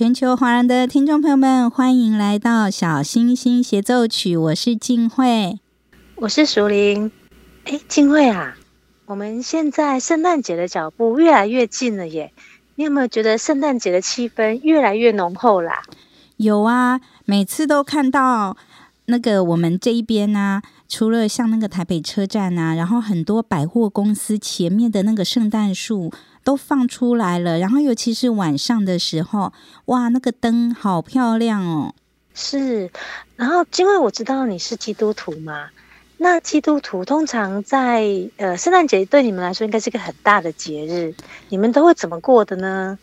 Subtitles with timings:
[0.00, 4.34] 全球华人的听众朋友们，欢迎来到《小星星协奏曲》。
[4.40, 5.60] 我是静慧，
[6.14, 7.12] 我是淑玲。
[7.64, 8.56] 哎，静慧啊，
[9.04, 12.32] 我们现在圣诞节的脚步越来越近了耶！
[12.76, 15.82] 你有没有觉得圣诞节的气氛越来越浓厚啦？
[16.38, 18.56] 有啊，每次都看到
[19.04, 26.10] 那个我们这一边呢、啊，除了像那个台北车站啊，然后很多百货公司前面的那个圣诞树。
[26.50, 29.52] 都放出来了，然后尤其是晚上的时候，
[29.84, 31.94] 哇，那个灯好漂亮哦！
[32.34, 32.90] 是，
[33.36, 35.68] 然后因为我知道你是基督徒嘛，
[36.16, 38.04] 那基督徒通常在
[38.36, 41.14] 呃圣诞节对你们来说应该是个很大的节日，
[41.50, 42.98] 你们都会怎么过的呢？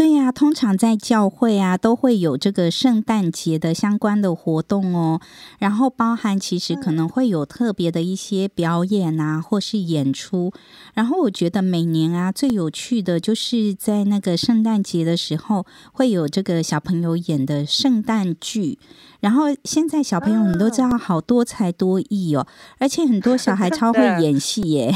[0.00, 5.20] 对呀，通常在教会啊，都会有这个圣诞节的相关的活动哦。
[5.58, 10.54] 然后包含其实可能会有特别的一些表演啊，或是演出。
[10.94, 18.78] 然后我觉得每年啊，最有趣的就是在那个圣诞节的时候，会有这个小朋友演的圣诞剧。
[19.20, 22.46] 然后现在小朋友你都知道，好多才多艺哦，
[22.78, 24.94] 而且很多小孩 超会演戏耶。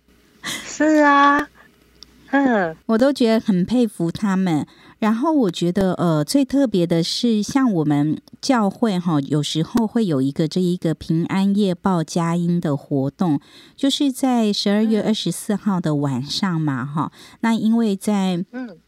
[0.42, 1.46] 是啊。
[2.30, 4.66] 嗯，我都觉得很佩服他们。
[4.98, 13.40] 然后我觉得，呃，最特别的是，像我们教会哈，有时候会有一个这一个平安夜报佳音的活动，
[13.74, 17.10] 就是在十二月二十四号的晚上嘛，哈。
[17.40, 18.78] 那因为在嗯。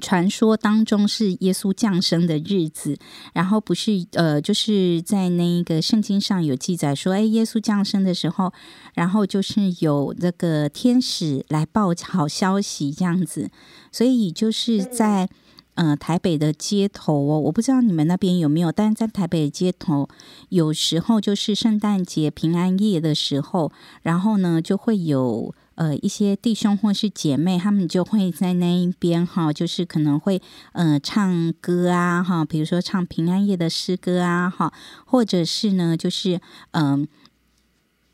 [0.00, 2.96] 传说当中是耶稣降生的日子，
[3.32, 8.52] 然后不是呃，就是在那个圣经上有记载说，哎，耶稣降生的时候，
[8.94, 13.50] 然后就是有那个天使来报好消息这样子，
[13.90, 15.28] 所以就是在
[15.74, 20.08] 呃台北的街头哦，我不知道你们那边有没有，但在台北的街头，
[20.50, 25.54] 有时候就是圣诞节平安夜的时候，然后呢就会有。
[25.76, 30.42] 呃，一些弟兄或是姐妹，他们就会在那一边哈，就是可能会
[30.72, 34.72] 呃唱歌啊哈，比如说唱平安夜的诗歌啊哈，
[35.04, 36.40] 或者是呢，就是
[36.72, 37.06] 嗯、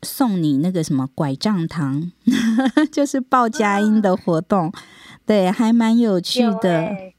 [0.01, 2.11] 送你那个什么拐杖糖，
[2.91, 4.71] 就是报佳音的活动，
[5.25, 7.12] 对，还蛮有趣的。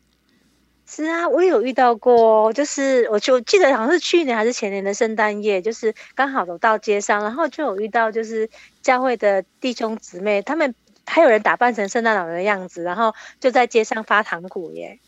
[0.97, 8.49] 是啊，我有遇到过，就是我就记得好像是去年还是前年的圣诞夜，就是刚好走到街上，然后就有遇到就是
[8.81, 10.73] 教会的弟兄姊妹，他们
[11.05, 15.01] 还有人打扮成圣诞老人的样子，然后就在街上发糖果耶。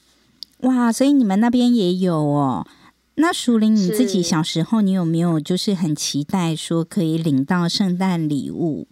[0.63, 2.67] 哇，所以你们那边也有哦？
[3.15, 8.89] 那淑玲你自己小时候，你有没有就是很期待说可以领到圣诞礼物？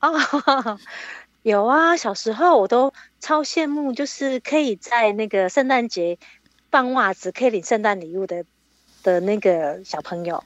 [0.00, 0.78] 哦。
[1.42, 6.18] 有啊，小时候我都超羡慕，就是可以在那个圣诞节
[6.70, 8.44] 放袜子，可以领圣诞礼物的
[9.02, 10.44] 的那个小朋友。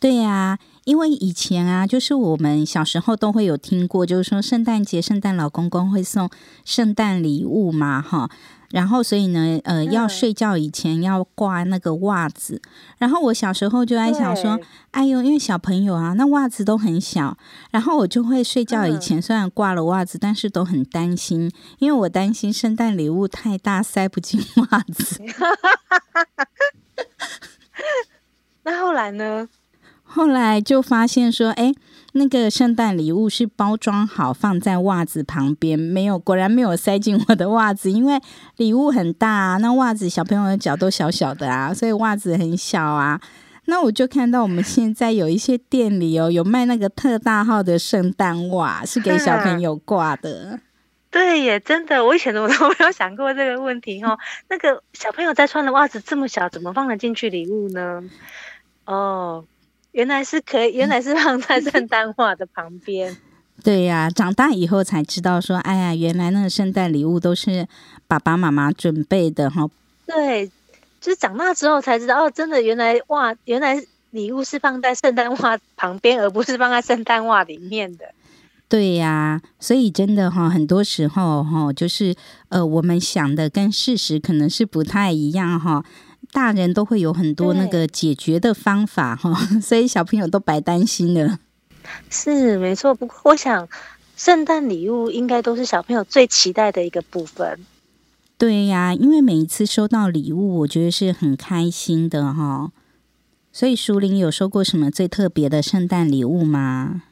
[0.00, 6.30] 对呀、因为以前啊，就是我们小时候都会有听过，就是说圣诞节圣诞老公公会送
[6.64, 8.30] 圣诞礼物嘛，哈。
[8.70, 12.60] 然后，所以呢，呃，要睡觉以前要挂那个袜子。
[12.98, 14.60] 然后我小时候就在想说，
[14.90, 17.36] 哎呦，因为小朋友啊，那袜子都很小。
[17.70, 25.22] 然后我就会睡觉以前虽然挂了袜子，但是都很担心，因为我担心圣诞礼物太大塞不进袜子。
[28.64, 29.48] 那后来呢？
[30.02, 31.72] 后来就发现说，哎。
[32.12, 38.20] 那个圣诞礼物是包装好放在袜子旁边，没有，果然没有塞进我的袜子，因为
[38.56, 43.20] 礼物很大啊，那袜子小朋友的脚都小小的啊，所以袜子很小啊。
[43.66, 50.58] 那我就看到我们现在有一些店里哦，有卖那个特大号的圣诞袜，是给小朋友挂的。
[51.10, 54.18] 对耶，真的，我以前 我都没有想过这个问题哦。
[54.48, 58.02] 那个小朋友在穿的袜子这么小，怎么放得进去礼物呢？
[58.86, 59.44] 哦，
[59.92, 63.16] 原来是可以，原来是放在圣 诞袜的旁边。
[63.62, 67.66] 对呀、啊，长大以后才知道说，哎呀，原来那个圣诞礼物都是
[68.06, 69.68] 爸爸妈妈准备的哈。
[70.06, 70.50] 对。
[71.00, 73.80] 就是长大之后才知道，哦，真的，原来哇，原来
[74.10, 78.04] 礼物是放在圣诞袜旁边，而不是放在圣诞袜里面的。
[78.68, 82.16] 对呀、啊，所以真的哈，很多时候哈，就是
[82.48, 85.84] 呃，我们想的跟事实可能是不太一样哈。
[86.32, 91.38] 大人都会有很多那个解决的方法 哈，所以小朋友都白担心了。
[92.10, 93.68] 是没错，不过我想，
[94.16, 97.58] 圣诞礼物应该都是小朋友最期待的一个部分。
[98.36, 102.70] 对呀，因为每一次收到礼物，我觉得是很开心的哈。
[103.50, 107.02] 所以淑玲有收过什么最特别的圣诞礼物吗？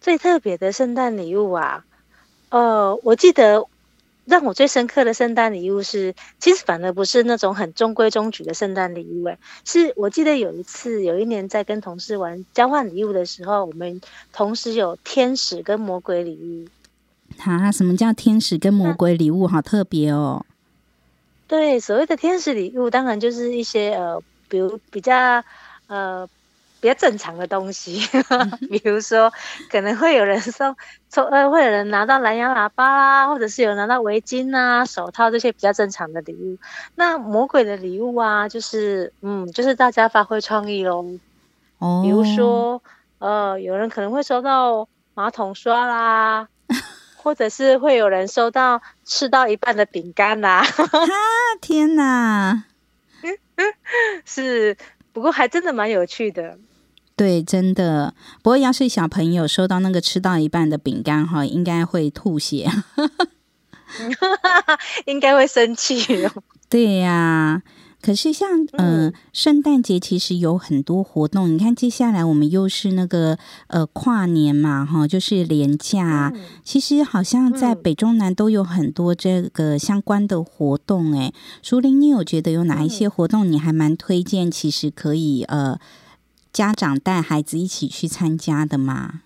[0.00, 1.84] 最特别的圣诞礼物啊，
[2.48, 3.66] 呃，我记得
[4.28, 16.68] 让我最深刻的圣诞礼物是，其实反而不是那种很中规中矩的圣诞礼物，哎，是我记得有一次，有一年在跟同事玩交换礼物的时候，我们同时有天使跟魔鬼礼物。
[17.38, 19.46] 啊，什么叫天使跟魔鬼礼物？
[19.46, 20.44] 好特别哦！
[21.46, 25.42] 对，所谓的天使礼物，当然就是一些呃，比如比较
[25.86, 26.28] 呃
[26.80, 28.00] 比较正常的东西，
[28.70, 29.32] 比如说
[29.70, 30.76] 可能会有人送，
[31.10, 36.58] 抽呃会有人拿到蓝牙喇叭啦，或者是有拿到围巾啊、手套这些比较正常的礼物。
[36.94, 41.04] 那魔鬼的礼物啊，就是嗯，就是大家发挥创意喽。
[41.78, 42.82] 哦，比如说
[43.18, 46.48] 呃，有人可能会收到马桶刷啦。
[47.20, 50.60] 或者是会有人收到吃到一半的饼干啦！
[50.60, 50.64] 啊，
[51.60, 52.64] 天哪！
[54.24, 54.76] 是，
[55.12, 56.56] 不过还真的蛮有趣的。
[57.18, 58.14] 对，真的。
[58.42, 62.70] 不过要是小朋友收到那个吃到一半的饼干哈，应该会吐血，
[65.06, 66.32] 应该会生气哦。
[66.70, 67.62] 对呀、啊。
[68.00, 71.52] 可是像呃，圣诞节其实有很多活动。
[71.52, 73.36] 你看，接下来我们又是那个
[73.66, 76.32] 呃跨年嘛，哈，就是连假。
[76.62, 81.12] 其实好像在北中南都有很多这个相关的活动。
[81.18, 84.48] 哎，淑玲，你有觉得有哪一些活动你还蛮推荐？
[84.48, 85.76] 其实可以呃
[86.52, 89.22] 家长带孩子一起去参加的吗？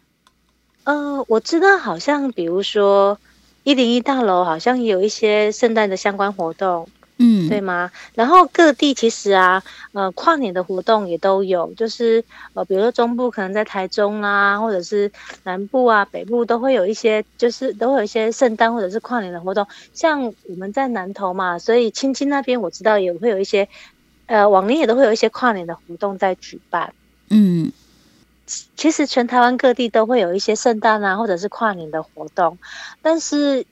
[0.85, 3.19] 呃，我知道，好像比如说
[3.63, 6.89] 一零一大楼好像有一些圣诞的相关活动。
[7.19, 7.93] 嗯，对吗？
[8.15, 12.25] 然后各地其实啊，呃，跨年的活动也都有，就是
[12.55, 15.13] 呃，比如说中部可能在台中啊，或者是
[15.45, 19.69] 南部啊、北部都会有一些，就是都会有一些圣诞或者是跨年的活动。
[19.93, 23.69] 像我们在南投嘛，所以清清那边我知道也会有一些，
[24.27, 26.93] 呃，往年也都会有一些跨年的活动在举办。
[27.32, 27.73] 嗯，
[28.76, 32.58] 其实全台湾各地都会有一些圣诞啊，或者是跨年的活动，
[33.02, 33.67] 但是。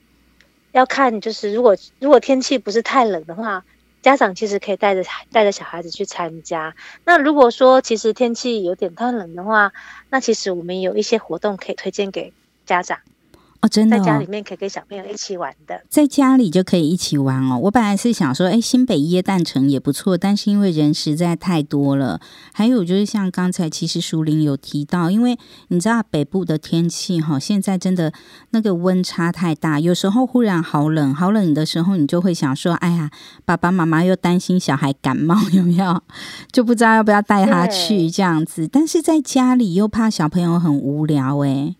[0.72, 3.64] 要看，就是如果如果天气不是太冷的话，
[4.02, 5.02] 家长其实可以带着
[5.32, 6.76] 带着小孩子去参加。
[7.04, 9.72] 那如果说其实天气有点太冷的话，
[10.10, 12.32] 那其实我们有一些活动可以推荐给
[12.66, 13.00] 家长。
[13.62, 17.58] 哦，真的、哦，在家里面可以跟小朋友一起玩的，在家里就可以一起玩哦。
[17.64, 22.20] 我本来是想说，哎，新北耶诞城也不错，但是因为人实在太多了，
[22.54, 25.38] 还有就是像刚才其实淑玲有提到，因为
[25.68, 28.12] 你知道北部的天气哈，现在真的
[28.50, 33.10] 那个温差太大，有时候忽然好冷，好冷的时候，你就会想说，哎呀，
[33.44, 36.02] 爸爸妈妈又担心小孩感冒，有没有？
[36.50, 41.76] 就不知道要不要带他去这样子，但是在家里又怕小朋友很无聊，哎。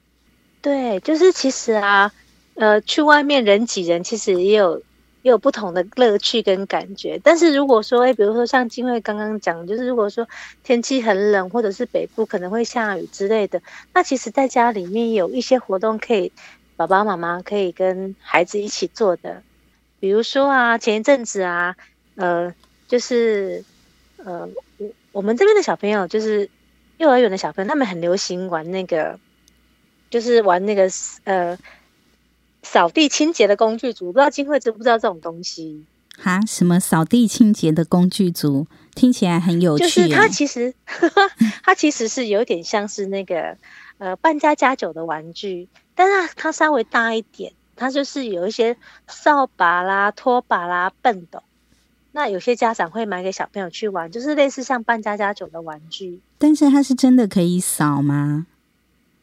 [0.62, 2.12] 对，就是其实啊，
[2.55, 4.76] 呃，去外面人挤人，其实也有
[5.23, 7.19] 也有不同的乐趣跟感觉。
[7.25, 10.29] 但是如果说，哎，比如说像金惠刚刚讲，就是如果说
[10.62, 13.62] 天气很冷，或者是北部可能会下雨之类的，
[13.95, 16.31] 那其实在家里面有一些活动可以
[16.76, 19.43] 爸爸妈妈可以跟孩子一起做的。
[19.99, 21.75] 比如说啊，前一阵子啊，
[22.17, 22.55] 呃，
[22.87, 23.64] 就是
[24.19, 26.50] 呃，我我们这边的小朋友，就是
[26.99, 29.19] 幼儿园的小朋友，他们很流行玩那个。
[30.11, 30.90] 就是玩那个
[31.25, 31.57] 呃
[32.62, 35.87] 扫地清洁的工具组，不知道金慧知不知道这种东西？
[36.19, 38.67] 哈，什么扫地清洁的工具组？
[38.95, 39.85] 听起来很有趣。
[39.85, 41.31] 就是它其实呵呵
[41.64, 43.57] 它其实是有点像是那个
[43.99, 48.76] 呃扮家家酒的玩具，但是它，它稍微大一点，它就是有一些
[49.07, 51.43] 扫把啦、拖把啦、畚斗。
[52.12, 56.21] 那有些家长会买给小朋友去玩，就是类似像扮家家酒的玩具。
[56.37, 58.49] 但是它是真的可以扫吗？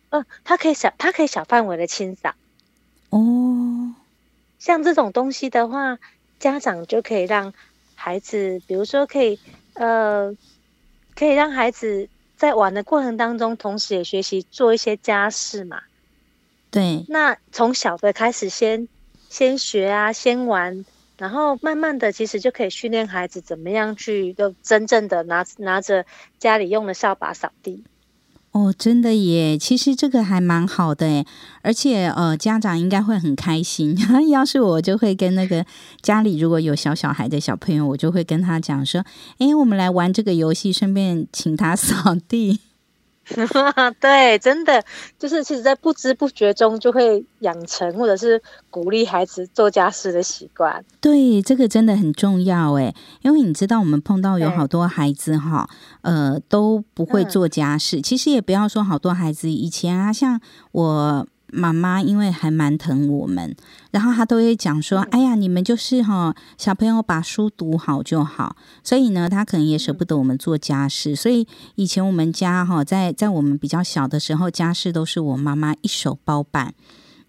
[0.10, 2.34] 嗯，它可以小，它可以小范围的清扫。
[3.10, 3.94] 哦，
[4.60, 5.98] 像这种东西的话，
[6.40, 7.54] 家长就可以让
[7.96, 9.40] 孩子，比如说可以，
[9.74, 10.36] 呃，
[11.16, 15.82] 可以让孩子在玩的过程当中，同时也学习做一些家事嘛。
[16.70, 18.88] 对，那从小的开始先
[19.30, 20.86] 先学啊，先玩，
[21.18, 26.06] 然后慢慢的，其实就可以训练孩子怎么样去，就真正的拿拿着
[26.40, 27.84] 家里用的扫把扫地。
[28.58, 31.26] 哦，真的耶，其实这个还蛮好的诶，
[31.62, 33.96] 而且呃，家长应该会很开心。
[34.32, 35.64] 要是我就会跟那个
[36.02, 39.06] 家里如果有小小孩的小朋友，我就会跟他讲说，
[39.38, 42.62] 哎，我们来玩这个游戏，顺便请他扫地。
[44.00, 44.84] 对，真的
[45.20, 50.84] 就是，其实，在不知不觉中就会养成，或者是鼓励孩子做家事的习惯。
[51.02, 55.70] 对，这个真的很重要诶，因为你知道，我们碰到有好多孩子哈，
[56.02, 58.00] 呃，都不会做家事。
[58.00, 58.04] 嗯。
[58.04, 60.40] 其实也不要说好多孩子，以前啊，像
[60.72, 61.28] 我。
[61.52, 63.56] 妈妈因为还蛮疼我们，
[63.92, 71.16] 然后她都会讲说：“哎呀，你们就是哈，小朋友把书读好就好。”所以呢，她可能也舍不得我们做家事。
[71.16, 76.74] 所以以前我们家哈，在在我们比较小的时候，家事都是我妈妈一手包办。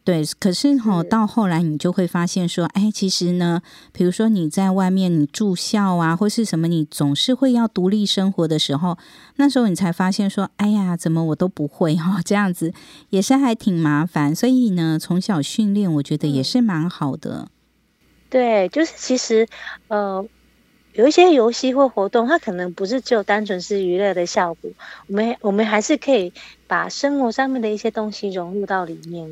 [0.08, 3.60] 对，可是哈，到后来你就会发现说，哎，其实呢，
[3.92, 8.96] 比如说你在外面你住校啊，或是什么，你总是会要独立生活的时候，
[9.36, 12.72] 那时候你才发现说，哎呀，怎么我都不会哈， 这样子
[13.10, 14.34] 也是还挺麻烦。
[14.34, 17.48] 所以呢，从小训练，我觉得也是蛮好的。
[18.30, 19.46] 对，就是其实
[19.88, 20.26] 呃，
[20.94, 24.70] 有一些游戏或活动，它可能不是只有单纯是娱乐的效果，
[25.08, 26.32] 我们我们还是可以
[26.66, 29.28] 把生活上面的一些东西融入到里面。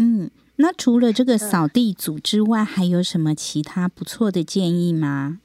[0.00, 5.40] 嗯，那除了这个扫地组之外，嗯，还有什么其他不错的建议吗？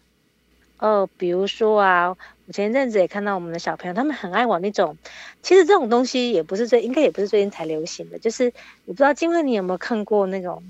[0.77, 2.10] 哦，比如说啊，
[2.45, 4.95] 我前一阵子也看到我们的小朋友，他们很爱玩那种，
[5.41, 8.53] 其实这种东西也不是最，应该也不是最近才流行的，就是
[8.86, 10.62] 我不知道金惠你有没有看过那种，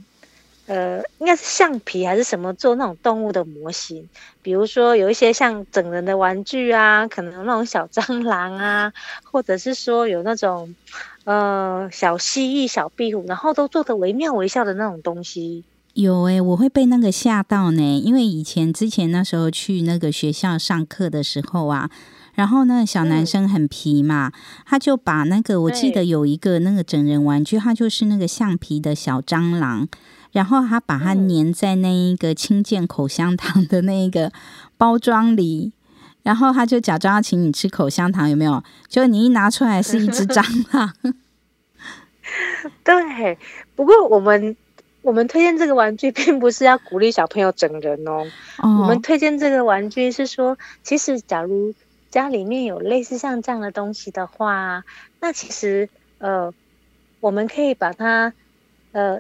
[0.66, 4.08] 呃，应该是橡皮还是什么做那种动物的模型，
[4.42, 8.94] 比如说有一些像整人的玩具啊，可能那种小蟑螂啊，
[9.32, 10.76] 或者是说有那种。
[11.26, 17.98] 呃，小蜥蜴、小壁虎，然后都做的惟妙惟肖的那种东西，有诶、欸，我会被那个吓到呢。
[17.98, 21.90] 因为以前之前那时候去那个学校上课的时候啊，
[22.34, 29.88] 然后呢，小男生很皮嘛，嗯、他就把那个，我记得有一个那个整人玩具，他就是那个橡皮的小蟑螂，
[30.34, 34.34] 然后他把它粘在那一个清健口香糖的那一个
[34.78, 35.72] 包装里。
[36.24, 38.64] 然后他就假装要请你吃口香糖，有没有？
[38.88, 40.94] 就你一拿出来是一只蟑螂。
[42.82, 43.38] 对，
[43.76, 44.56] 不过我们
[45.02, 48.26] 我们推荐这个玩具，并不是要鼓励小朋友整人哦。
[48.60, 48.80] 哦。
[48.84, 51.74] 我们推荐这个玩具是说，其实假如
[52.10, 54.86] 家里面有类似像这样的东西的话，
[55.20, 56.54] 那其实呃，
[57.20, 58.32] 我们可以把它
[58.94, 59.20] 呃，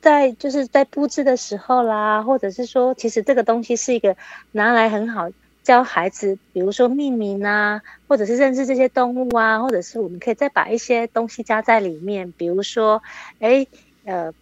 [0.00, 4.16] 在就是在布置的时候啦，或者是说，其实这个东西是一个
[4.52, 5.30] 拿来很好。
[5.64, 13.02] 教孩子，比如说命名啊，或者是认识这些动物啊，或者是我们可以再把一些东西加在里面，比如说，
[13.38, 13.66] 哎，
[14.06, 14.32] 呃，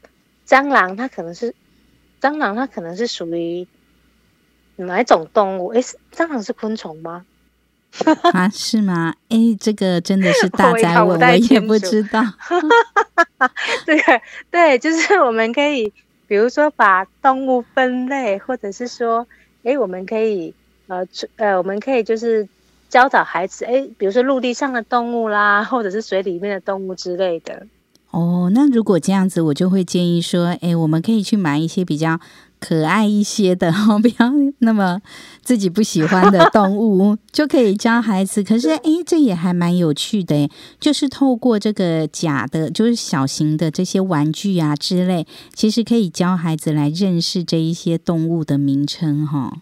[0.47, 1.53] 蟑螂它可能是
[2.21, 3.67] 蟑螂，它可能是属于
[4.77, 5.75] 哪一种动物？
[5.75, 5.81] 哎，
[6.13, 7.27] 蟑螂是昆虫吗？
[8.33, 9.15] 啊，是吗？
[9.29, 12.23] 哎，这个真的是大哉问，我，我也不知道。
[13.85, 14.01] 对
[14.51, 15.93] 对，就是我们可以，
[16.27, 19.27] 比如说把动物分类，或者是说，
[19.65, 20.55] 哎，我们可以。
[20.89, 22.49] 呃，呃，我们可以就是
[22.89, 27.67] 教导孩子，哎，比如说陆地上的动物啦，或者是水里面的动物之类的。
[28.13, 32.21] 哦，那如果这样子，我就会建议说，哎，我们可以去买一些比较
[32.59, 33.71] 可爱一些的，
[34.03, 35.01] 不要那么
[35.43, 38.43] 自己不喜欢的动物， 就可以教孩子。
[38.43, 49.59] 可是，哎，这也还蛮有趣的，就是透过这个假的，就是小型的这些玩具啊之类，其实可以教孩子来认识这一些动物的名称，哈。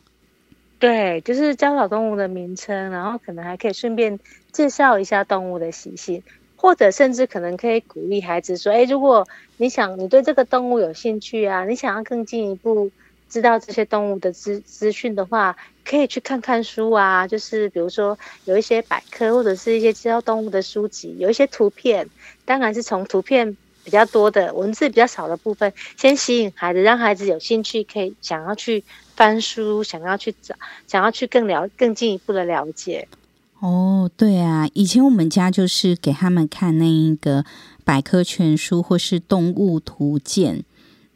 [0.78, 4.18] 对，就是教小动物的名称，然后可能还可以顺便
[4.52, 6.22] 介绍一下动物的习性，
[6.64, 9.28] 或者甚至可能可以鼓励孩子说：“哎，如果
[9.58, 12.90] 你想你对这个动物有兴趣啊，你想要更进一步
[13.28, 15.54] 知道这些动物的资资讯的话，
[15.84, 17.28] 可以去看看书啊。
[17.28, 22.08] 就是比如说有一些百科或者是一些教动物的书籍，有一些图片，
[22.46, 23.54] 当然是从图片
[23.84, 28.82] 比较多的文字比较少的部分先吸引孩子，让孩子有兴趣，可以想要去。”
[29.14, 30.56] 翻书，想要去找，
[30.88, 33.06] 想要去更了更进一步的了解。
[33.64, 37.46] 哦，对啊，以前我们家就是给他们看那一个
[37.82, 40.62] 百科全书或是动物图鉴。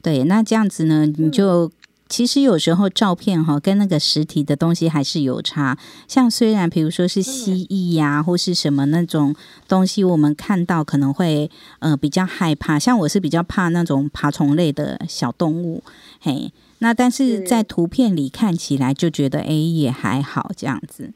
[0.00, 1.71] 对，那这样子呢，你就
[2.09, 5.76] 其实有时候照片哈跟那个实体的东西还是有差。
[6.07, 9.35] 像虽然比如说是蜥蜴呀、啊，或是什么那种
[9.69, 11.50] 东西，我们看到可能会
[11.81, 12.78] 呃比较害怕。
[12.78, 15.83] 像我是比较怕那种爬虫类的小动物，
[16.19, 21.12] 嘿，那但是在图片里看起来就觉得哎也还好这样子。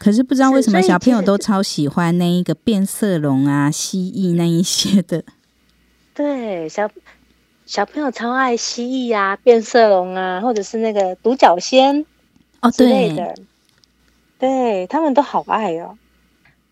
[0.00, 5.22] 可是不知道为什么小朋友都超喜欢那一个变色龙啊、蜥蜴那一些的。
[6.14, 6.90] 对，小
[7.66, 12.06] 小朋友超爱蜥蜴啊、变色龙啊，或者是那个独角仙
[12.60, 13.34] 哦之类的。
[14.38, 15.98] 对，对他们都好爱哦。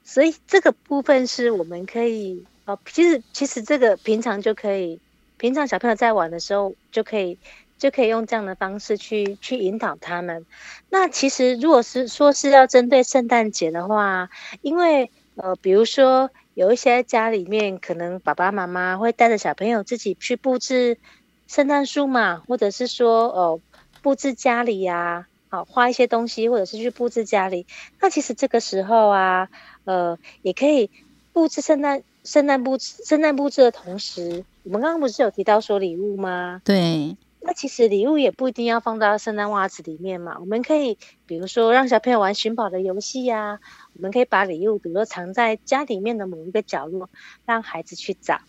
[0.04, 5.00] 所以这个部分是我们可以哦，其实其实这个平常就可以，
[5.36, 7.38] 平常小朋友在玩的时候就可以。
[7.78, 10.44] 就可以用这样的方式去去引导他们。
[10.90, 14.28] 那其实如果是说是要针对圣诞节的话，
[14.62, 20.98] 因为呃，比如说有一些家里面可能爸爸妈妈会带着小朋友自己去布置
[21.46, 23.60] 圣诞树嘛，或者是说呃
[24.02, 27.66] 布置家里呀，好画一些东西，或者是去布置家里。
[28.00, 29.48] 那其实这个时候啊，
[29.84, 30.90] 呃，也可以
[31.32, 36.60] 布置圣诞圣诞布置圣诞布置的同时，我们刚刚不是有提到说礼物吗？
[36.64, 37.16] 对。
[37.40, 43.60] 那其实礼物也不一定要放到圣诞袜子里面嘛，我们可以比如说让小朋友玩寻宝的游戏呀，
[43.94, 47.08] 我们可以把礼物比如说藏在家里面的某一个角落，
[47.46, 48.40] 让孩子去找。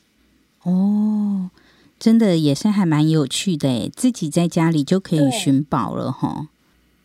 [0.63, 1.49] 哦，
[1.97, 6.47] 真的也是还蛮有趣的诶，自己在家里就可以寻宝了哈。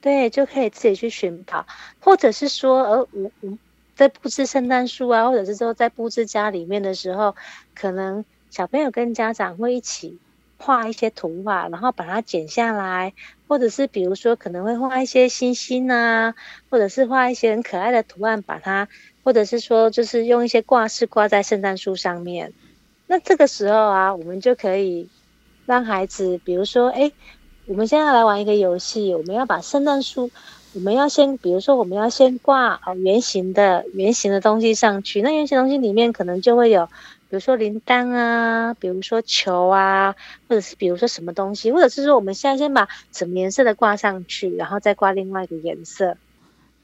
[0.01, 1.67] 对，就可以自己去寻宝，
[2.01, 3.59] 或者是说，呃，我我
[3.95, 7.37] 在布置圣诞树啊，或者是说在布置家里面的时候，
[7.75, 10.19] 可能小朋友跟家长会一起。
[10.65, 13.13] 画一些图画，然后把它剪下来，
[13.47, 16.35] 或者是比如说可能会画一些星星啊，
[16.71, 18.89] 或者是画一些很可爱的图案，把它，
[19.23, 22.55] 或者是说就是用一些挂饰挂在圣诞树上面。
[23.07, 25.11] 那这个时候啊，我们就可以
[25.67, 27.13] 让孩子，比如说，哎，
[27.67, 30.31] 我们现在来玩一个游戏，我们要把圣诞树，
[30.73, 36.89] 我们要先，比如说我们要先挂哦圆形的圆形的东西上去，那圆形东西里面可能就会有。
[37.35, 40.15] 比如说铃铛啊，比如说球啊，
[40.49, 46.17] 或者是比如说什么东西，或者是说我们现在先把什么颜色的挂上去，然后再挂另外一个颜色。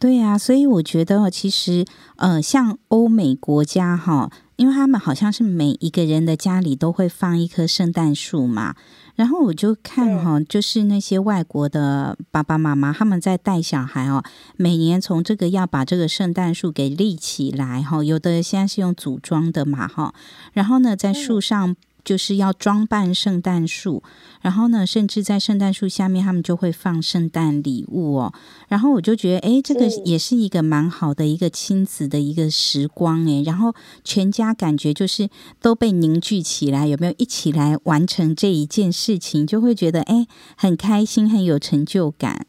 [0.01, 1.85] 对呀、啊，所以我觉得其实
[2.17, 8.75] 呃，像欧美国家哈，因为他们好像是每一个人的家里都会放一棵圣诞树嘛。
[9.21, 14.25] 然后我就看哈，就是那些外国的爸爸妈妈他们在带小孩哦，
[14.57, 20.15] 每年从这个要把这个圣诞树给立起来哈，有的现在是用组装的嘛哈，
[20.55, 21.77] 然后呢在树上。
[22.05, 24.03] 就是要装扮圣诞树，
[24.41, 28.33] 然后呢，甚至在圣诞树下面，他们就会放圣诞礼物哦。
[28.69, 33.43] 然后我就觉得，哎，这个也是一个蛮好的一个亲子的一个时光哎。
[33.45, 35.29] 然后全家感觉就是
[35.61, 42.47] 都被凝聚起来，有没有一起来完成这一件事情，就会觉得哎，很开心，很有成就感。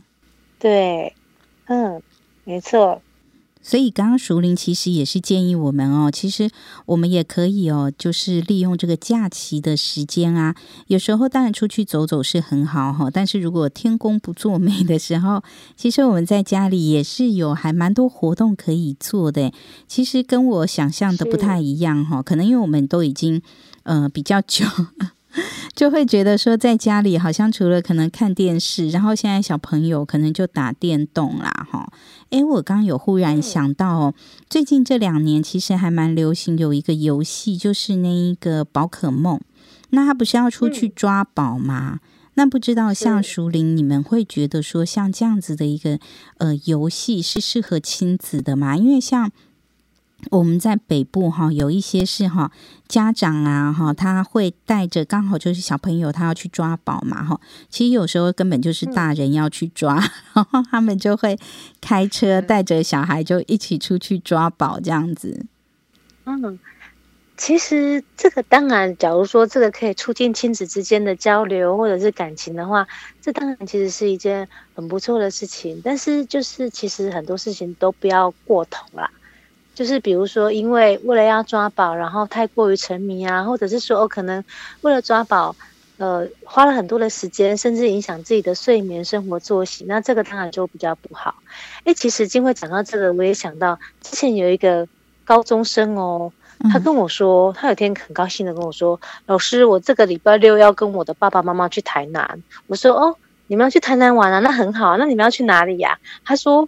[0.60, 1.16] 对，
[1.66, 2.02] 嗯，
[2.44, 3.02] 没错。
[3.62, 6.50] 所以刚刚淑铃其实也是建议我们哦，其实
[6.86, 10.56] 我们也可以哦，就是利用这个假期的时间啊，
[10.88, 15.44] 有时候当然出去走走是很好哈，但是如果天公不作美的时候，
[15.76, 19.52] 其实我们在家里也是有还蛮多活动可以做的。
[19.88, 23.42] 其实跟我想象的不太一样哈，可能因为我们都已经
[23.84, 24.66] 呃比较久。
[25.76, 31.92] 就会觉得说，在家里好像除了可能看电视，然后现在小朋友可能就打电动啦，哈。
[32.32, 34.14] 诶，我刚刚有忽然想到哦，
[34.50, 39.40] 最近这两年其实还蛮流行有一个游戏，就是那一个宝可梦。
[39.90, 42.00] 那他不是要出去抓宝吗？
[42.36, 46.00] 那不知道像熟龄，你们会觉得说，像这样子的一个
[46.38, 48.76] 呃游戏是适合亲子的吗？
[48.76, 49.32] 因为像。
[50.30, 52.52] 我们在北部哈，有一些是哈
[52.88, 59.96] 家长啊哈，他会带着刚好就是小朋友他要去抓宝嘛哈，其实有时候根本就是大人要去抓，
[60.36, 61.38] 嗯、然后他们就会
[61.82, 65.46] 开车带着小孩就一起出去抓宝这样子。
[66.26, 66.60] 嗯，
[67.36, 72.88] 其实这个当然，假如说这个可以促进亲子之间的交流或者是感情的话，
[73.20, 75.82] 这当然其实是一件很不错的事情。
[75.84, 79.10] 但是就是其实很多事情都不要过头啦。
[79.74, 84.44] 就是比如说，因为为了要抓宝，然后太过于沉迷啊，或者是说，哦，可能
[84.82, 85.56] 为了抓宝，
[85.98, 91.36] 呃，花了很多的时间，甚至影响自己的睡眠、生活作息，那这个当然就比较不好。
[91.86, 94.88] 哎，其实金慧讲到这个，我也想到之前有一个
[95.24, 96.32] 高中生哦，
[96.72, 102.44] 他跟我说，他有天很高兴的跟我说，老师，我这个礼拜六要跟我的爸爸妈妈去台南。
[102.68, 103.16] 我说，哦，
[103.48, 104.40] 你们要去台南玩啊？
[104.40, 105.98] 那很好，那你们要去哪里呀？
[106.26, 106.68] 他说。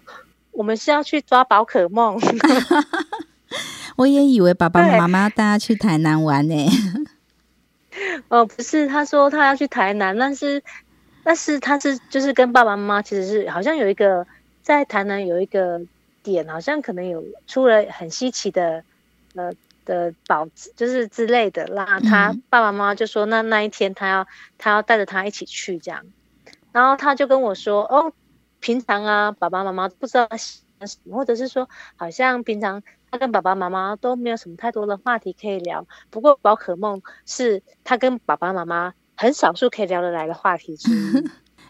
[0.54, 2.20] 我们是要去抓宝可梦，
[3.98, 6.68] 我也以为爸爸妈妈要带他去台南玩呢。
[8.30, 10.64] 哦，不是，他说他要去台南，但是
[11.24, 14.26] 但是他是就是跟爸爸妈妈其实是好像有一个
[14.62, 15.82] 在台南有一个
[16.24, 18.84] 点，好像可能有出了很稀奇的
[19.36, 19.52] 呃
[19.86, 21.66] 的宝，就是之类的。
[21.74, 26.04] 那他爸爸妈妈就说，那那一天他要他要带着他一起去这样。
[26.72, 28.12] 然后他就跟我说，哦，
[28.64, 35.86] 平常啊，爸爸妈妈不知道喜欢什么，或者是说，好像平常他跟爸爸妈妈都没有什么太多的话题可以聊。
[36.10, 38.94] 不过宝可梦是他跟爸爸妈妈。
[39.16, 41.18] 很少数可以聊得来的话题之一，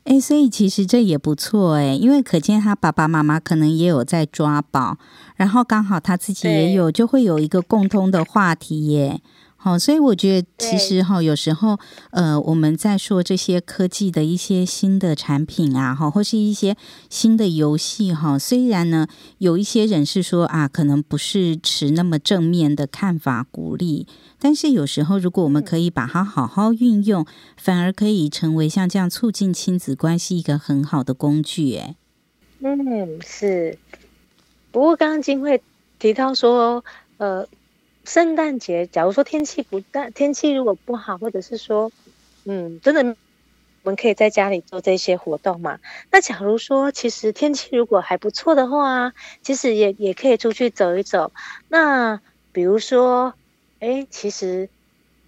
[0.06, 4.98] 哎、欸，所以其实这也不错哎、欸，因为可见他爸爸妈妈可能也有在抓宝，
[5.36, 9.22] 然后刚好他自己也有，就会有一个共通的话题耶。
[9.64, 11.80] 好，所以我觉得其实哈，有时候
[12.12, 16.76] 呃，我们在说这些科技的一些新的产品啊，哈，或是一些
[17.10, 24.06] 新的游戏哈，虽然呢，有一些人是说啊，可能不是持那么正面的看法鼓励，
[24.38, 31.74] 但是有时候如果我们可以把它好好运用，反而可以成为像这样促进亲子关系一个很好的工具。
[31.78, 31.96] 哎，
[32.60, 33.80] 嗯，是。
[34.74, 35.64] 不过刚刚金慧
[35.98, 36.84] 提到说，
[37.16, 37.48] 呃。
[38.04, 41.92] 圣诞节，假如说天气不大，天气如果不好，或者是说，
[42.44, 43.16] 嗯，真的，
[43.84, 45.80] 我们可以在家里做这些活动嘛？
[46.12, 51.32] 那假如说，其实天气如果还不错的话，其实也也可以出去走一走。
[51.70, 52.20] 那
[52.52, 53.34] 比如说，
[53.80, 54.70] 哎，其实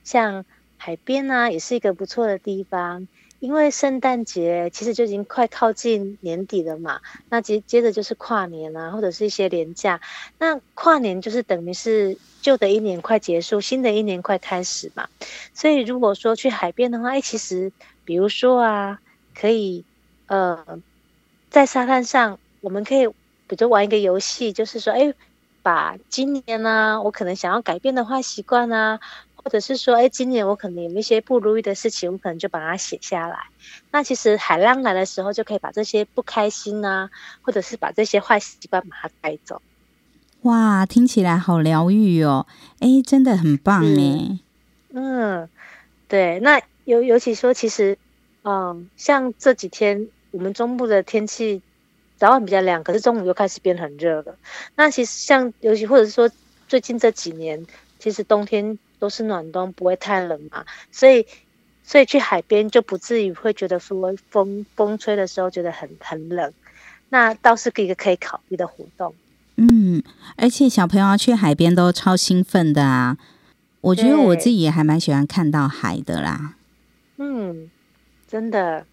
[0.03, 0.45] 像
[0.77, 3.07] 海边啊，也是一个不错的地方。
[3.39, 10.01] 因为圣诞节其实就已经快靠近年底了嘛，那接接着就是跨年啊，或者是一些年假。
[10.39, 15.09] 那跨年就是等于是旧的一年快结束，新的一年快开始嘛。
[15.53, 17.71] 所以如果说去海边的话，哎，其实
[18.03, 18.99] 比如说啊，
[19.35, 19.83] 可以
[20.27, 20.79] 呃，
[21.49, 23.07] 在沙滩上，我们可以
[23.47, 25.13] 比如玩一个游戏，就是说，哎，
[25.61, 28.99] 把今年呢、我可能想要改变的坏习惯啊。
[29.45, 33.37] 或者是说，哎，今年我可能有一些不如意的事情，我可能就把它写下来。
[33.91, 37.11] 那其实海浪来的时候，就可以把这些不开心啊，
[37.43, 39.61] 或者是把这些坏习惯把它带走。
[40.41, 42.47] 哇，听起来好疗愈哦！
[42.79, 44.39] 哎，真的很棒哎。
[44.89, 45.47] 嗯，
[46.07, 46.39] 对。
[46.39, 47.99] 那尤尤其说，其实，
[48.43, 51.61] 嗯，像这几天我们中部的天气
[52.17, 54.37] 早晚比较凉，可是中午又开始变很热了。
[54.75, 56.31] 那其实像尤其或者是说
[56.67, 57.67] 最近这几年，
[57.99, 58.79] 其实冬天。
[59.05, 61.27] 都是暖冬，不会太冷嘛，所以
[61.83, 66.51] 所以去海边就不至于会觉得说风风吹的时候觉得很很冷，
[67.09, 69.13] 那倒是一个可以考虑的活动。
[69.57, 70.01] 嗯，
[70.37, 73.17] 而且小朋友去海边都超兴奋的啊！
[73.81, 76.55] 我觉得我自己也还蛮喜欢看到海的啦。
[77.17, 77.69] 嗯，
[78.27, 78.87] 真的。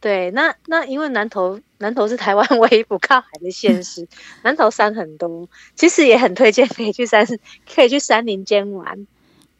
[0.00, 4.06] 对，那那因为南投南投是台湾 唯一不靠海的县市，
[4.42, 7.24] 南投山很多，其实也很推荐可以去山
[7.72, 9.06] 可以去山林间玩。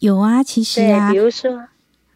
[0.01, 1.67] 有啊，其实啊，比如说，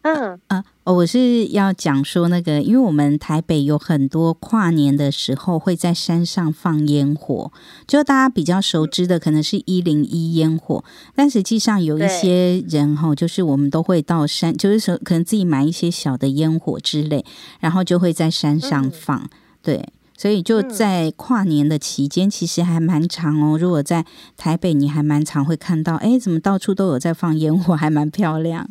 [0.03, 0.39] 嗯。
[0.47, 7.51] 啊，我是要讲说那个，因为我们台北有很多跨年的时候会在山上放烟火，
[7.87, 10.83] 就大家比较熟知的可能是一零一烟火，
[11.15, 17.23] 但实际上有一些人哈，就是我们都会到山，就是说可能自己买一些小的烟火之类，
[17.59, 19.29] 然后就会在山上放，嗯、
[19.61, 19.89] 对。
[20.19, 23.57] 所以就在跨年的期间，其实还蛮长哦。
[23.57, 24.03] 如果在
[24.35, 28.69] 台北，你还蛮常会看到，哎，怎么到处都有在放烟火，还蛮漂亮。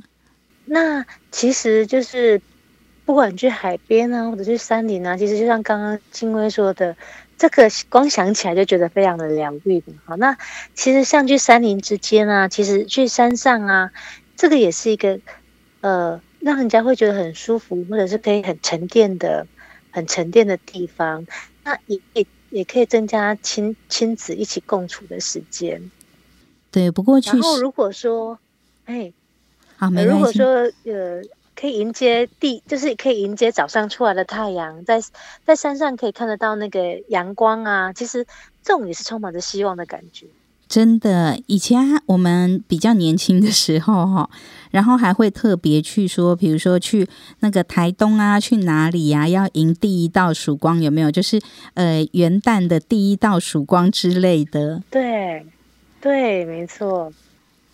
[0.67, 2.43] 那其实就是
[3.07, 6.95] 不管去海边啊，或者去山林啊，其实就像刚刚金薇说的，
[7.39, 9.83] 这个光想起来就觉得非常的疗愈。
[10.05, 10.37] 好，那
[10.75, 13.91] 其实像去山林之间啊，其实去山上啊，
[14.37, 15.19] 这个也是一个
[15.81, 19.47] 呃，让人家会觉得很舒服，或者是可以很沉淀的。
[19.99, 21.27] 很沉淀的地方，
[21.65, 25.91] 那也也也可以增加亲亲子一起共处的时间。
[26.71, 28.39] 对，不过然后如果说，
[28.85, 29.13] 哎，
[29.77, 30.05] 好，没。
[30.05, 31.23] 如果说呃，
[31.57, 35.03] 可以迎接地，就是可以迎接早上出来的太阳，在
[35.45, 38.25] 在山上可以看得到那个阳光啊，其实
[38.63, 40.27] 这种也是充满着希望的感觉。
[40.69, 44.29] 真的，以前我们比较年轻的时候哈，
[44.71, 47.09] 然后还会特别去说，比如说去
[47.41, 51.11] 那个台东啊，去哪里呀，要迎第一道曙光，有没有？
[51.11, 51.41] 就是
[51.73, 54.83] 呃元旦的第一道曙光之类的。
[54.91, 55.47] 对，
[56.03, 57.11] 对，没错。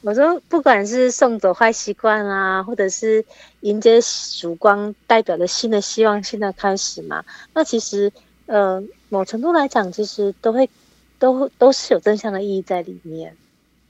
[0.02, 3.24] 我说，不管是送走坏习惯啊，或者是
[3.62, 7.24] 迎接曙光，代表着新的希望、新的开始嘛。
[7.54, 8.12] 那其实
[8.46, 10.70] 呃，某程度来讲，其实都会。
[11.24, 13.34] 都都是有正向的意义在里面，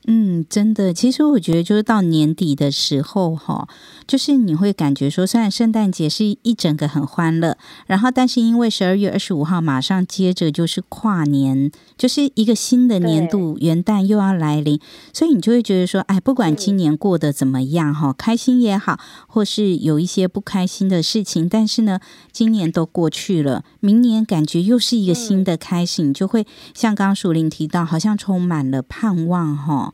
[0.07, 3.67] 嗯，真的，其实我觉得就是到年底的时候，哈，
[4.07, 14.79] 就是你会感觉说，虽然圣诞节是一整个很欢乐，然后但是因为十二月二十五号马上接着就是跨年，就是一个新的年度元旦又要来临，
[15.15, 21.99] 所以你就会觉得说，哎，不管今年过得怎么样，哈，开心也好，或是有一些不开心的事情，但是呢，
[22.31, 29.94] 今年都过去了，明年感觉又是一个新的开始，你就会像刚刚淑铃提到，好像充满了盼望，哈。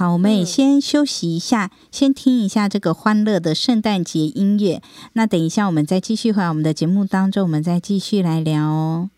[0.00, 4.80] 好，我们也先休息一下，嗯、先听一下这个欢乐的圣诞节音乐。
[5.12, 9.10] 那等一下，我们再继续回来我们的节目当中，我们再继续来聊哦。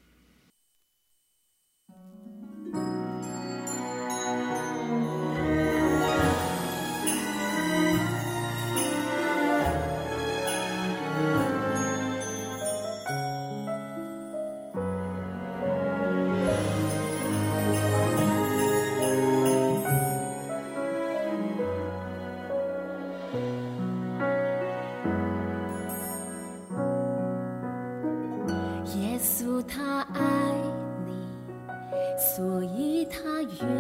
[32.43, 33.71] 所以他愿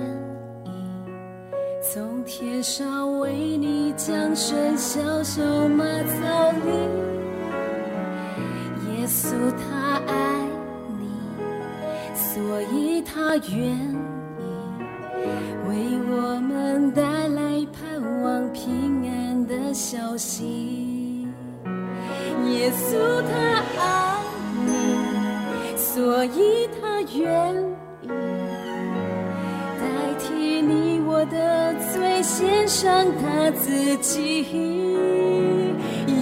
[0.64, 0.70] 意
[1.82, 6.70] 从天上为你降生小小马槽里
[8.86, 10.46] 耶稣他爱
[11.00, 11.10] 你
[12.14, 14.46] 所以他愿意
[15.66, 21.26] 为我们带来盼望平安的消息
[22.46, 24.22] 耶稣他爱
[24.64, 26.51] 你所以
[32.74, 34.46] 唱他自己，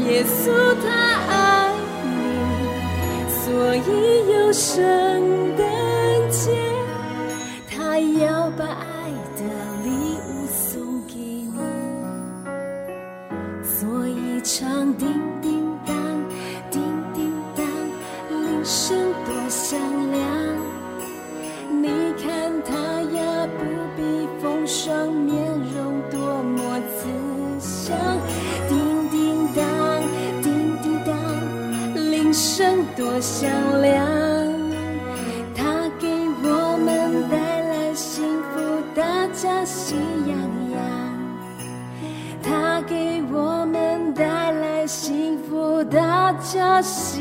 [0.09, 0.51] 耶稣
[0.83, 0.89] 他
[1.31, 1.73] 爱
[2.05, 2.11] 你，
[3.29, 3.89] 所以
[4.33, 4.77] 有圣
[5.57, 5.65] 诞
[6.29, 6.51] 节。
[46.53, 47.21] 淑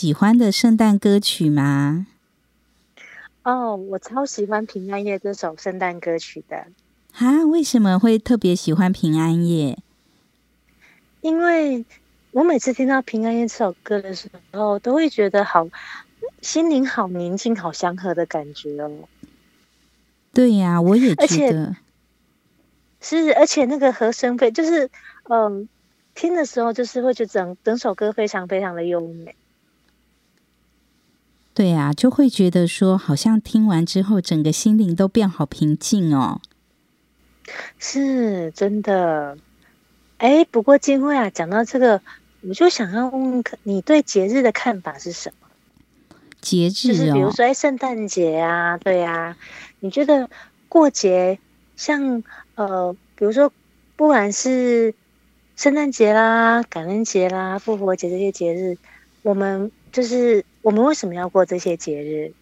[0.00, 2.06] 喜欢的圣诞歌曲吗？
[3.42, 6.68] 哦，我超喜欢《平安夜》这首圣诞歌曲的。
[7.12, 9.74] 啊，为什么会特别喜欢《平安夜》？
[11.20, 11.84] 因为
[12.30, 15.68] 我每次听到《平安夜》这首歌的时候，都会觉得好
[16.40, 18.90] 心灵好宁静、好祥和的感觉哦。
[20.32, 21.76] 对呀、啊，我也觉得。
[23.02, 24.88] 是，而且那个和声配就是，
[25.24, 25.68] 嗯。
[26.12, 29.34] 听的时候，就是会觉得整整首歌非常非常的优美。
[31.52, 36.40] 对呀、啊，就会觉得说，好像听完之后，整个心灵都变好平静哦。
[37.78, 39.36] 是真的。
[40.18, 42.00] 哎，不过金慧啊，讲到这个，
[42.42, 45.48] 我就想要问问你对节日的看法是什么？
[46.40, 49.36] 节日、哦、就是比如说，哎，圣诞节啊，对呀、啊，
[49.80, 50.30] 你觉得
[50.68, 51.38] 过节
[51.76, 52.22] 像
[52.54, 53.52] 呃，比如说，
[53.96, 54.94] 不管是
[55.56, 58.78] 圣诞节啦、感恩节啦、复活节这些节日，
[59.22, 62.32] 我们就是我们为什么要过这些节日？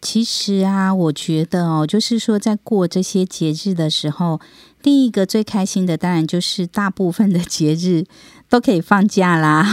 [0.00, 4.40] 其实啊，我觉得哦，就是说，在过这些节日的时候，
[4.82, 8.04] 第一个最开心的，当然就是大部分的节日
[8.48, 9.64] 都可以放假啦。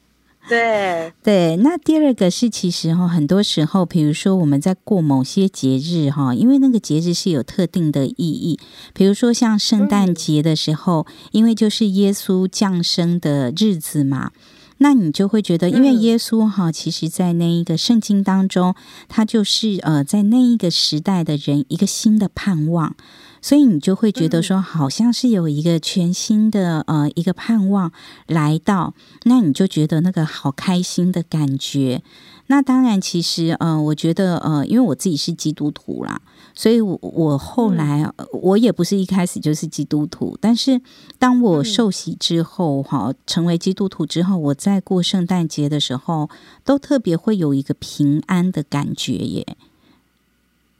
[0.48, 8.58] 对对，那第二个是，其实哈，很多时候，比如说我们在过某些节日哈，因为那个节日是有特定的意义，
[8.94, 14.30] 比如说像圣诞节的时候，嗯、因为就是耶稣降生的日子嘛。
[14.78, 18.74] 那你就会觉得，因为耶稣哈，其实在那一个圣经当中，
[19.08, 22.96] 他就是呃，在那一个时代的人一个新的盼望，
[23.42, 27.92] 所以你就会觉得说，好像是有一个全新的呃一个盼望
[28.26, 32.02] 来到，那你就觉得那个好开心的感觉。
[32.50, 36.20] 那当然，其实呃，我觉得呃，因为我自己是基督徒啦。
[36.54, 40.80] 所以我，我我后来、嗯、我也不是一开始就是基督徒，但是
[41.18, 46.30] 当我受洗之后，哈、嗯，成为基督徒之后，我在过圣诞节的时候，
[46.64, 49.56] 都特别会有一个平安的感觉耶。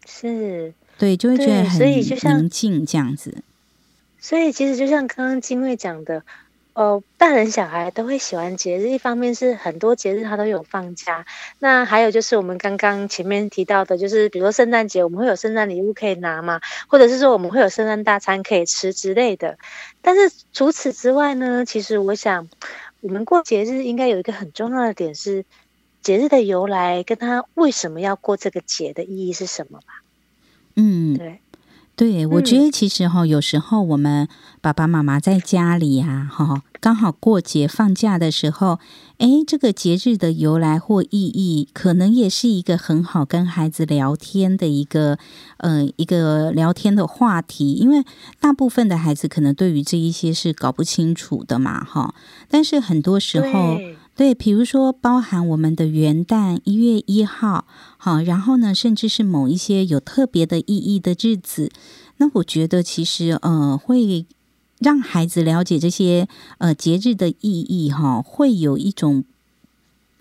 [0.07, 3.43] 是，对，就会觉得很宁静这样子。
[4.19, 6.23] 所以，其实就像刚刚静慧讲的。
[6.79, 11.27] 哦，大人小孩都会喜欢节日，一方面是很多节日他都有放假，
[11.59, 19.59] 那还有就是我们刚刚前面提到的，就是比如说圣诞节我们会有圣诞礼物可以拿嘛，或者是说我们会有圣诞大餐可以吃之类的。
[20.03, 22.49] 但是除此之外呢，其实我想
[23.01, 25.45] 我们过节日应该有一个很重要的点是
[26.01, 30.05] 节日的由来，跟他为什么要过这个节的意义是什么吧？
[30.77, 31.41] 嗯，对。
[31.99, 34.29] 对，我觉得其实哈，有时候我们
[34.61, 38.79] 爸爸妈妈在家里呀，哈，刚好过节放假的时候，
[39.19, 45.19] 哎，这个节日的由来或意义，可能也是一个很好跟孩子聊天的一个，
[45.57, 47.73] 呃，一个聊天的话题。
[47.73, 48.05] 因为
[48.39, 52.15] 大部分的孩子可能对于这一些是搞不清楚的嘛，哈。
[52.49, 53.77] 但是很多时候。
[54.19, 57.67] 对，比如说包含我们的元旦一月一号，
[57.99, 61.71] 好，然后呢，甚至是某一些有特别的意义的日子，
[62.17, 64.27] 那我觉得其实呃，会
[64.81, 66.27] 让孩子了解这些
[66.59, 69.23] 呃节日的意义哈，会有一种。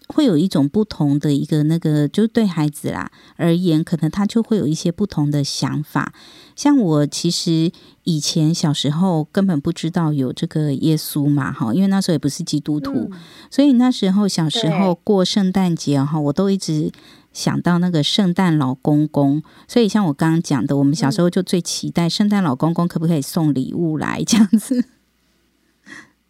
[0.08, 6.14] 会有一种不同的一个那个，就对孩子啦而言，可能他就会有一些不同的想法。
[6.56, 7.72] 像我其实
[8.04, 13.12] 以前小时候根本不知道有这个耶稣嘛，哈，因为那时候也不是基督徒，嗯、
[13.52, 16.92] 所以那时候小时候过圣诞节哈，我都一直
[17.34, 19.44] 想到那个圣诞老公公。
[19.68, 24.86] 所以像我刚刚讲的，我们小时候就最期待圣诞老公公可不可以送礼物来这样子。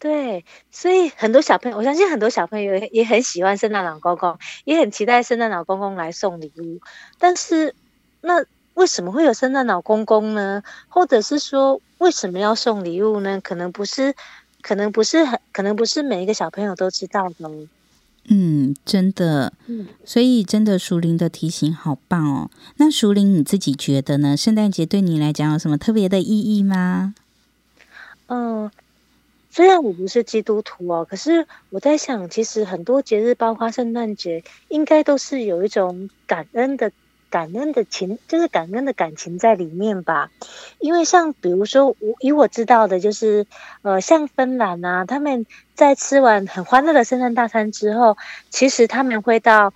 [0.00, 6.80] 对，所以很多小朋友，我相信很多小朋友也也很喜欢圣诞老公公，也很期待圣诞老公公来送礼物。
[7.18, 7.74] 但是，
[8.20, 10.62] 那为什么会有圣诞老公公呢？
[10.86, 13.40] 或者是说，为什么要送礼物呢？
[13.42, 14.14] 可能不是，
[14.62, 17.50] 可能不是很，可能不是每一个小朋友都知道的。
[18.28, 19.52] 嗯，真的。
[19.66, 22.50] 嗯，所以真的，熟龄的提醒好棒哦。
[22.76, 24.36] 那熟龄你自己觉得呢？
[24.36, 27.14] 圣诞节对你来讲有什么特别的意义吗？
[28.28, 28.70] 嗯、呃。
[29.58, 36.92] 虽然我不是基督徒哦，可是我在想，其实很多节日，包括圣诞节，应该都是有一种感恩的、
[37.28, 40.30] 感恩的情，就是感恩的感情在里面吧。
[40.78, 43.46] 因为像比如说，我以我知道的，就是
[43.82, 45.44] 呃，像芬兰啊，他们
[45.74, 48.16] 在吃完很欢乐的圣诞大餐之后，
[48.50, 49.74] 其实他们会到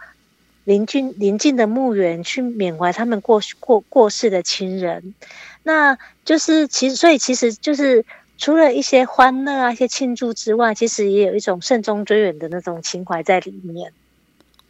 [0.62, 5.16] 邻近邻近的墓园去缅怀他们过过过世的亲人。
[5.64, 8.04] 那就是其实，所以其实就是。
[8.42, 13.92] 除了一些欢乐啊、一些庆祝之外，其实也有一种慎终追远的那种情怀在里面。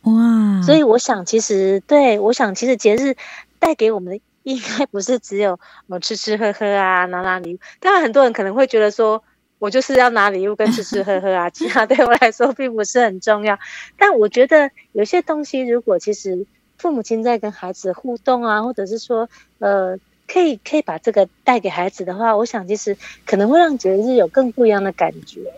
[0.03, 0.61] 哇！
[0.63, 3.17] 所以我想，其实对，我想其实节日
[3.59, 7.59] 带给我们的应该不是只有我们吃吃喝喝啊、拿拿礼物。
[7.81, 9.25] 当然，很多人可能会觉得说，
[9.59, 13.59] 我就是要拿礼物跟吃吃喝喝啊， 其他对我来说并不是很重要。
[13.97, 19.31] 但我觉得有些东西，如果其实父母亲在跟孩子互动啊，或者是说，
[19.61, 19.97] 呃。
[20.33, 25.53] 可以可以把这个带给孩子的话，我想其实可能会让节日有更不一样的感觉。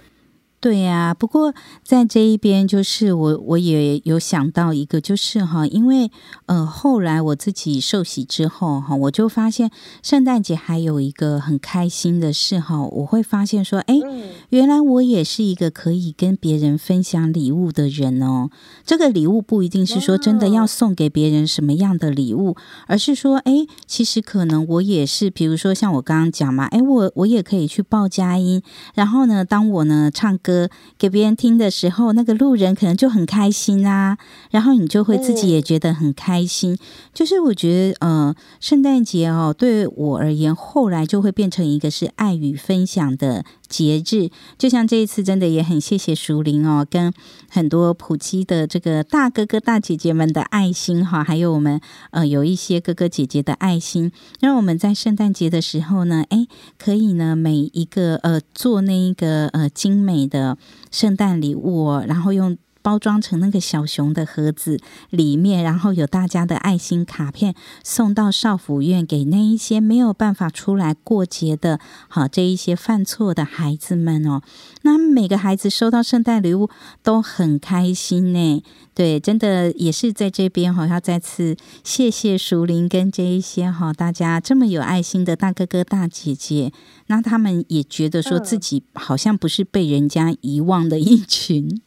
[0.65, 6.11] 对呀、啊，不过在这一边，就是我我也有想到一个，就是哈，因为
[6.47, 9.71] 呃后来我自己受洗之后哈，我就发现
[10.03, 14.01] 圣诞节还有一个很开心的事哈，我会发现说，哎，
[14.49, 18.49] 原来我也是一个可以跟别人分享礼物的人哦。
[18.87, 22.57] 这个礼物不一定是说真的要送给别人什么样的礼物，
[22.87, 28.63] 而是说，哎，其实可能我也是，比如说像我刚刚讲嘛，哎，我我也可以去报佳音，
[28.95, 30.54] 然后呢，当我呢唱歌
[30.99, 34.19] 给别人听的时候，那个路人可能就很开心啊，
[34.51, 36.79] 然后你就会自己也觉得很开心。
[37.13, 43.45] 就是我觉得，呃，圣诞节哦，对我而言，后来就会变成一个是爱与分享的
[43.75, 47.13] 节日，就像这一次，真的也很谢谢熟龄哦，跟
[47.49, 51.81] 很多普基的这个大哥哥大姐姐们的爱心哈，还有我们
[52.13, 56.47] 呃有一些哥哥姐姐的爱心，让我们在圣诞节的时候呢，诶，
[56.79, 60.57] 可以呢每一个呃做那一个呃精美的
[60.93, 62.57] 圣诞礼物哦，然后用。
[62.85, 64.79] 包装成那个小熊的盒子
[65.09, 74.43] 里面，然后有大家的爱心卡片送到少府院，给那一些没有办法出来过节的，好这一些犯错的孩子们哦。
[74.83, 76.69] 那每个孩子收到圣诞礼物
[77.03, 78.63] 都很开心呢。
[78.93, 86.71] 对，真的也是在这边哈，要再次谢谢熟林跟这一些哈大家这么有爱心的大哥哥大姐姐，
[87.07, 91.81] 那他们也觉得说自己好像不是被人家遗忘的一群。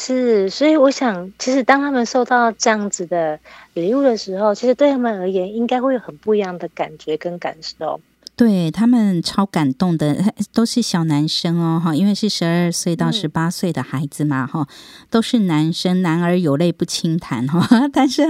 [0.00, 3.40] 是，所以我想，其实当他们收到这样子的
[3.74, 8.00] 礼物的时候，其实对他们而言，应该会有很不一样的感觉跟感受。
[8.38, 14.66] 对，他们超感动的，都是小男生哦，哈，因为是十二岁到十八岁的孩子嘛，哈、嗯，
[15.10, 17.66] 都是男生，男儿有泪不轻弹，哈。
[17.92, 18.22] 但是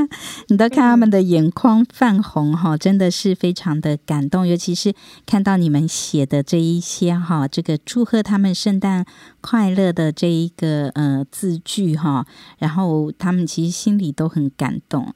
[0.46, 4.94] 你都看他们的眼眶泛红，哈，真的是非常的感动，尤其是
[5.26, 9.04] 看到你们写的这一些，哈，这个祝贺他们圣诞
[9.42, 15.12] 快乐的这一个呃字句，哈，然后他们其实心里都很感动。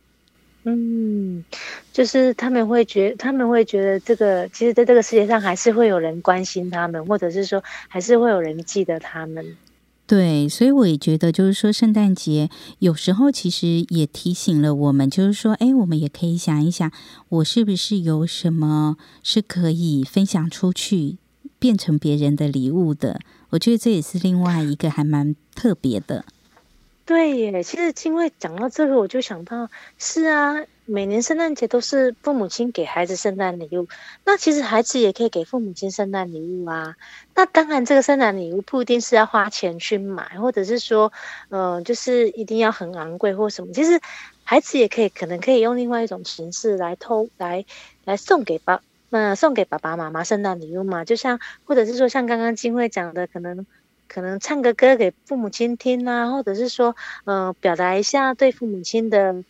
[0.64, 1.44] 嗯，
[1.92, 9.56] 就是他们会觉，他们会觉得这个，其实在这个世界上还是会有人关心他们，或者是说，还是会有人记得他们。
[10.06, 12.50] 对，所以我也觉得，就是说，圣诞节
[12.80, 16.92] 有时候其实也提醒了我们，就是说，哎，我们也可以想一想，
[17.28, 21.16] 我是不是有什么是可以分享出去，
[21.58, 23.20] 变成别人的礼物的？
[23.50, 26.24] 我觉得这也是另外一个还蛮特别的。
[27.12, 33.86] 对耶，其实因为讲到这个，我就想到，是啊，每年圣诞节都是父母亲给孩子圣诞礼物，
[34.24, 36.96] 那其实孩子也可以给父母亲圣诞礼物啊。
[37.34, 41.12] 那当然，这个圣诞礼物不一定是要花钱去买，或者是说，
[41.50, 43.74] 嗯、就是一定要很昂贵或什么。
[43.74, 44.00] 其实
[44.42, 47.66] 孩子也可以，可能可以用另外一种形式来偷来
[48.06, 51.04] 来送给爸，那、送给爸爸妈妈圣诞礼物嘛。
[51.04, 53.66] 就像，或者是说，像刚刚金慧讲的，可能。
[54.12, 56.94] 可能唱个歌给父母亲听啊，或者是说，
[57.24, 59.42] 嗯，表达一下对父母亲的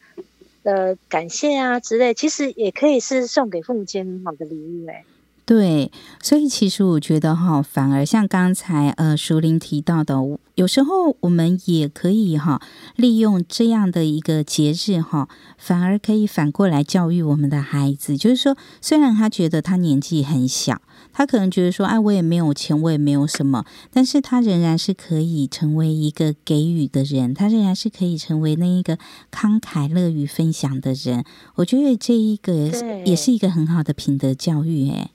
[0.63, 5.05] 呃感谢啊之类，其实也可以是送给父母亲很好的礼物哎。
[5.45, 5.91] 对，
[6.23, 10.15] 所以其实我觉得哈，反而像刚才呃淑玲提到的，
[10.55, 12.63] 有时候我们也可以哈，
[12.97, 15.29] 利用这样的一个节日哈，
[15.59, 20.81] 反而可以反过来教育我们的孩子，就是说，虽然他觉得他年纪很小。
[21.15, 28.97] 他可能觉得说：“哎，我也没有钱，我也没有什么，但是他仍然是可以成为一个给予的人，他仍然是可以成为那一个
[29.31, 31.25] 慷慨乐于分享的人。
[31.57, 32.71] 我觉得这一个
[33.05, 35.11] 也是一个很好的品德教育。”哎，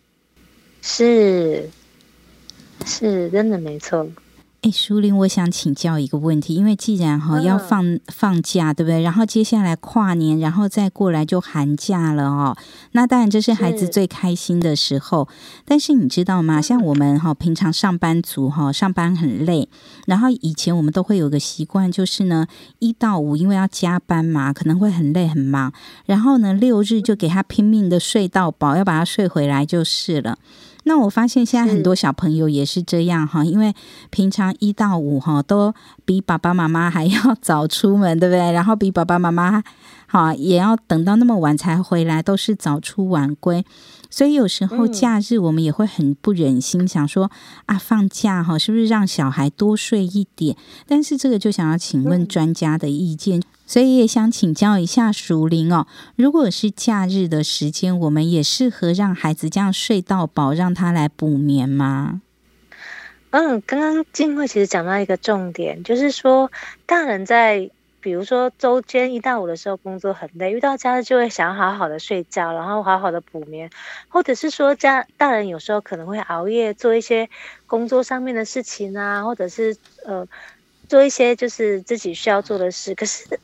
[0.81, 1.69] 是，
[2.85, 4.11] 是真的没错。
[4.63, 9.01] 哎，淑玲，我想请教一个问题，因为既然哈要放放假，对不对？
[9.01, 12.57] 然后接下来跨年，然后再过来就寒假了哦。
[12.93, 15.29] 那当然这是孩子最开心的时候。
[15.63, 16.59] 但是你知道吗？
[16.59, 19.69] 像我们哈平常上班族哈上班很累，
[20.07, 22.47] 然后以前我们都会有个习惯，就是呢
[22.79, 25.71] 一到五因为要加班嘛，可能会很累很忙，
[26.07, 30.39] 然后呢六日就给他拼命的睡到饱，要把他睡回来就是了。
[30.87, 33.75] 那我发现现在很多小朋友也是这样哈，因为
[34.09, 35.73] 平常一到五哈都
[36.05, 38.39] 比爸爸妈妈还要早出门，对不对？
[38.51, 39.61] 然后比爸爸妈妈
[40.07, 43.63] 哈也要等到那么晚才回来，都是早出晚归。
[44.09, 47.29] 所以有时候假日我们也会很不忍心，想说
[47.65, 50.55] 啊，放假哈是不是让小孩多睡一点？
[50.87, 53.43] 但是这个就想要请问专家的意见。
[53.67, 62.21] 所以也想请教一下淑铃哦，如果是假日的时间，我们也适合让孩子这样睡到饱，让他来补眠吗？
[63.31, 66.49] 嗯，刚刚静慧其实讲到一个重点，就是说
[66.85, 73.69] 大人在比如说周间一到五的时候工作很累，遇到假日就会想好好的睡觉，然后好好的补眠，
[74.07, 77.29] 或者是说家大人有时候可能会熬夜做一些
[77.65, 80.25] 工作上面的事情啊，或者是呃
[80.87, 83.37] 做一些就是自己需要做的事，可是。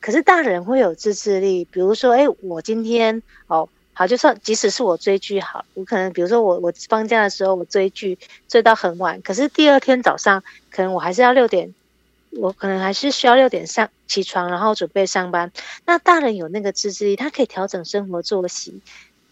[0.00, 8.18] 可是大人会有自制力，比如说，哎，我今天哦，好，就算即使是我追剧好，我可能比如说我我放假的时候我追剧
[8.48, 11.74] 追到很晚，可是第二天早上可能我还是要六点，
[12.30, 15.50] 我可能还是需要六点上起床，然后准备上班。
[15.84, 18.80] 那大人有那个自制力，他可以调整生活作息，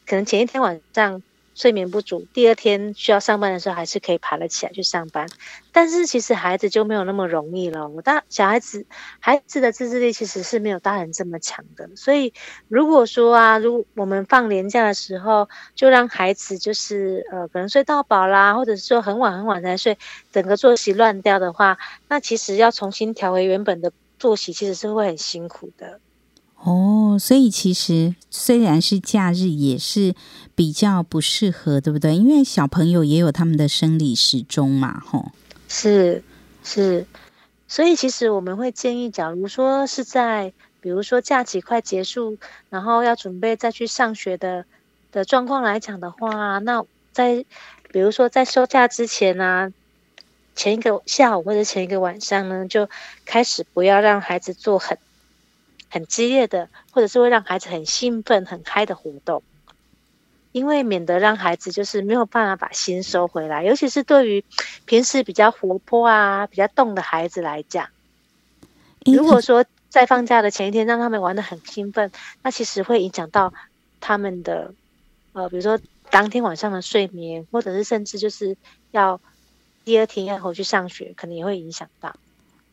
[0.06, 1.22] 可能前一天晚上。
[1.56, 5.26] 睡眠不足，第二天需要上班的时候，还是可以爬得起来去上班。
[5.72, 7.88] 但是其实孩子就没有那么容易了。
[7.88, 8.84] 我大小孩子，
[9.20, 11.88] 孩子的自制力其实是没有大人这么强的。
[11.96, 12.34] 所以
[12.68, 19.96] 如果说啊，如果我们放年假的时候，就让孩子就是呃，可能睡到饱啦，或者是说很晚很晚才睡，
[20.30, 21.78] 整个作息乱掉的话，
[22.08, 26.00] 那其实要重新调回原本的作息，其实是会很辛苦的。
[26.66, 30.16] 哦，所以其实虽然是假日，也是
[30.56, 32.16] 比较不适合，对不对？
[32.16, 35.30] 因为小朋友也有他们的生理时钟嘛，吼。
[35.68, 36.24] 是
[36.64, 37.06] 是，
[37.68, 42.36] 所以其实我们会建议，假如说是在，比如说假期快结束，
[42.68, 44.64] 然后要准备再去上学的
[45.12, 47.44] 的状况来讲的话，那在
[47.92, 49.72] 比如说在休假之前呢、啊，
[50.56, 52.88] 前一个下午或者前一个晚上呢，就
[53.24, 54.98] 开始不要让孩子做很。
[55.88, 59.42] 很激烈的，或者是会让孩子很兴奋、很嗨的活动，
[60.52, 64.44] 因为免得让孩子就是没有办法把心收回来，尤其是对于
[64.84, 67.88] 平时比较活泼啊、比较动的孩子来讲，
[69.04, 72.10] 如果说在放假的前一天让他们玩的很兴奋，
[72.42, 73.54] 那其实会影响到
[74.00, 74.74] 他们的
[75.32, 75.78] 呃，比如说
[76.10, 78.56] 当天晚上的睡眠，或者是甚至就是
[78.90, 79.20] 要
[79.84, 82.16] 第二天要回去上学，可能也会影响到。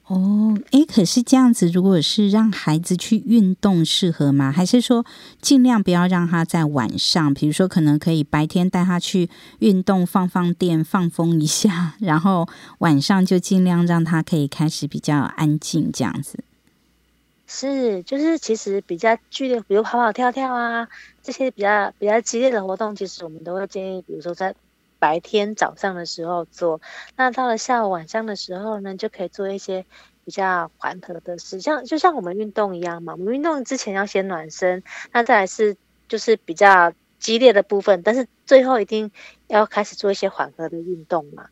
[0.08, 4.52] 哦，诶，可是这样子，如果是让孩子去运动，适合吗？
[4.52, 5.06] 还是说
[5.42, 7.34] 尽量不要让他在晚上？
[7.34, 9.30] 比如说，可能可以白天带他去
[9.60, 12.50] 运动，放放电，放风一下， 然后
[12.80, 16.44] 晚上就尽量让他可以开始比较安静，这样子。
[17.48, 20.90] 是，就是其实比较剧烈，比如跑跑跳跳啊，
[21.22, 24.54] 这些比较比较激烈的活动，其实我们都会建议，比如说在。
[25.04, 26.80] 白天早上的时候做，
[27.18, 29.86] 那到了下午晚上的时候呢，就可以做一些
[30.24, 33.12] 比较缓和的事，像就像我们运动一样嘛。
[33.12, 34.82] 我们运动之前要先暖身，
[35.12, 35.76] 那再来是
[36.08, 39.12] 就是比较激烈的部分，但是最后一定
[39.48, 41.48] 要开始做一些缓和的运动嘛。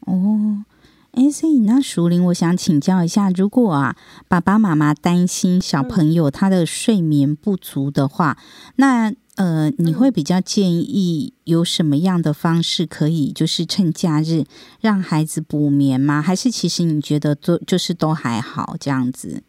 [0.00, 0.64] 哦，
[1.12, 3.94] 哎，所以那淑铃，我想请教一下，如果啊
[4.26, 9.14] 爸爸妈妈担心小朋友他的睡眠不足的话，嗯、那。
[9.38, 14.44] 呃，你会比较建议有什么样的方式可以，就是趁假日
[14.80, 16.20] 让孩子补眠吗？
[16.20, 19.44] 还是其实你觉得都就是都还好这样子？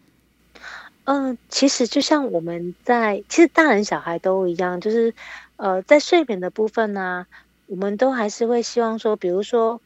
[1.06, 5.16] 嗯、呃，其实就像我们在，其实大人小孩都一样，就是
[5.56, 7.28] 呃，在睡眠的部分呢、啊，
[7.66, 9.82] 我们都还是会希望说，比如说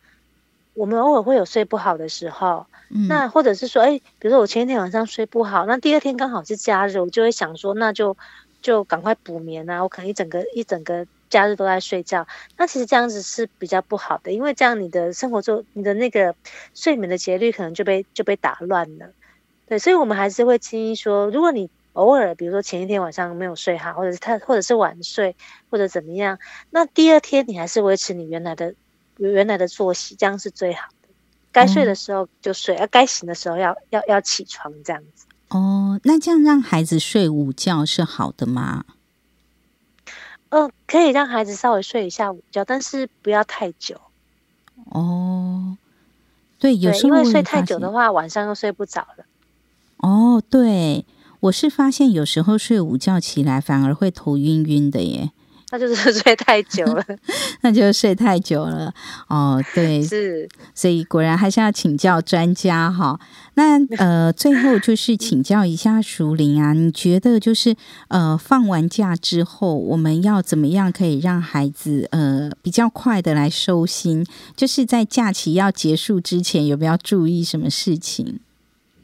[0.74, 8.18] 我们偶尔会有睡不好的时候，嗯、那或者是说，哎，比如说我前一天晚上睡不好，那第二天刚好是假日，我就会想说，那就。
[8.64, 9.84] 就赶快补眠啊！
[9.84, 12.26] 我可能一整个一整个假日都在睡觉，
[12.58, 16.34] 那其实这样子是比较不好的，因为这样你的生活中你的那个
[16.74, 19.12] 睡眠的节律可能就被就被打乱了。
[19.68, 25.36] 对，所以我们还是会建议说，如果你偶尔比如说前一天晚上没有睡好，或者是他或者是晚睡
[25.70, 26.40] 或者怎么样，
[26.70, 28.74] 那第二天你还是维持你原来的
[29.18, 31.10] 原来的作息，这样是最好的。
[31.52, 35.28] 该睡的时候就睡，该醒的时候要要要起床，这样子。
[35.54, 38.86] 哦，那这样让孩子睡午觉是好的吗？
[40.50, 44.02] 嗯、呃，可以让孩子稍微睡一下午觉，但是不要太久。
[44.90, 45.78] 哦，
[46.58, 49.26] 对，有时候因为睡太久的话，晚上又睡不着了。
[49.98, 51.06] 哦，对，
[51.42, 55.32] 我是发现有时候睡午觉起来反而会头晕晕的耶。
[55.78, 57.04] 那就是睡太久了，
[57.62, 58.94] 那就是睡太久了
[59.28, 59.60] 哦。
[59.74, 63.20] 对， 是，所以果然还是要请教专家哈。
[63.56, 67.76] 那呃，最后就是请教一下淑玲啊，你觉得就是
[68.10, 74.24] 呃，放完假之后，我们要怎么样可以让孩子呃比较快的来收心？
[74.56, 78.40] 就是在假期要结束之前，有没有要注意什么事情？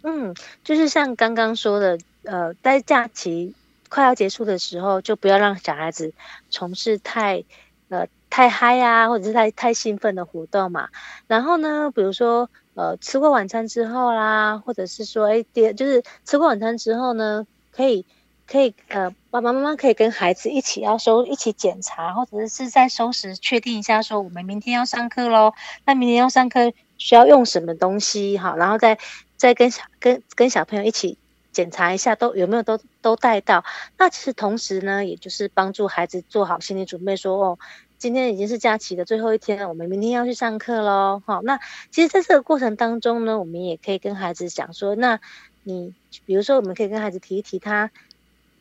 [0.03, 3.55] 嗯，就是像刚刚说的，呃，在假期。
[3.89, 6.13] 快要结束的时候，就不要让小孩子
[6.49, 7.43] 从事太
[7.89, 10.89] 呃太嗨啊，或者是太太兴奋的活动嘛。
[11.27, 18.05] 然后呢，比如说呃吃过晚餐之后啦，或者是说哎，第就是吃过晚餐之后呢，可以
[18.47, 25.53] 可以呃爸爸妈妈可以跟孩子一起要收一起检查，或者是在收拾确定一下说我们明天要上课喽，
[25.85, 28.99] 那明天要上课需要用什么东西哈，然后再
[29.35, 31.17] 再跟小跟跟小朋友一起。
[31.51, 33.63] 检查一下都有没有都都带到，
[33.97, 37.59] 那其实同时呢，也就是帮助孩子做好心理准备说，哦，
[37.97, 41.21] 今天已经是假期的最后一天了，我们明天要去上课喽。
[41.25, 41.59] 好，那
[41.91, 45.19] 其实在这个过程当中呢，我们也可以跟孩子讲说，那
[45.63, 45.93] 你
[46.25, 47.91] 比如说，我们可以跟孩子提一提他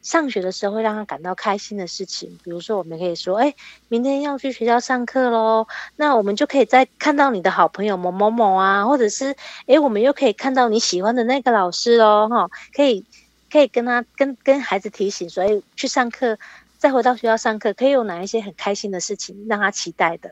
[0.09, 3.55] 上学的时候会让他感到开心的事情，比如说我们可以说，哎，
[3.89, 9.37] 明天要去学校上课喽，那我们就可以再看到你的好朋友某某某啊，或者是，
[9.67, 13.05] 哎，我们又可以看到你喜欢的那个老师喽，哈，可以
[13.53, 16.39] 可以跟他跟跟孩子提醒，所以去上课，
[16.79, 20.31] 再回到学校上课，可以有哪一些很开心的事情让他期待的。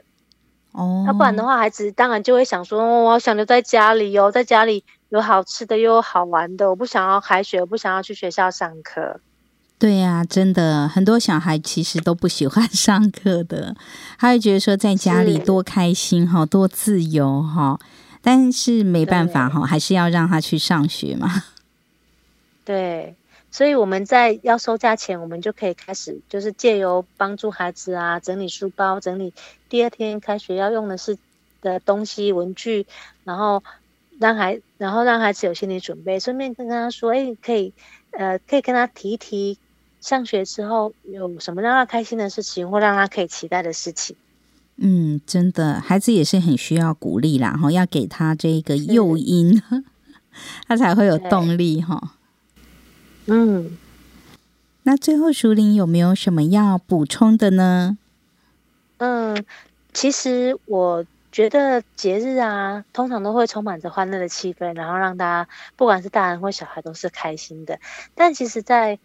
[0.73, 9.21] 哦，那不然的话，孩子当然就会想说，哦，我想留在家里哦，在家里有好吃的又有好玩的，我不想要开学，我不想要去学校上课。
[9.79, 13.77] 对呀、啊，真的很多小孩其实都不喜欢 上课的，
[14.19, 17.79] 他会觉得说在家里多开心哈，多自由哈，
[18.23, 21.45] 但是没办法哈，还是要让他去上学嘛。
[22.65, 23.17] 对，
[23.51, 29.35] 所以我们在要收假前，我们就可以开始，就是借由帮助孩子啊整理书包，整理
[29.69, 31.19] 第二天开学要用的是
[31.61, 32.87] 的东西文具，
[33.25, 33.63] 然后
[34.19, 37.75] 让孩然后让孩子有心理准备，顺便跟他说，哎，可以
[38.13, 39.59] 呃，可以跟他提一提。
[40.01, 44.17] 上学之后有什么让他开心的事情，或让他可以期待的事情？
[44.77, 49.63] 嗯，真的，孩子也是很需要鼓励啦，哈，要给他这个诱因，
[50.69, 52.13] 他才会有动力，哈。
[53.27, 53.77] 嗯，
[54.83, 57.97] 那最后淑铃有没有什么要补充的呢？
[58.99, 59.45] 嗯，
[59.95, 67.81] 其实我觉得节日啊，通常都会充满着欢乐的气氛，然后让大家不管是大人或小孩都是开心的。
[68.15, 68.99] 但其实，在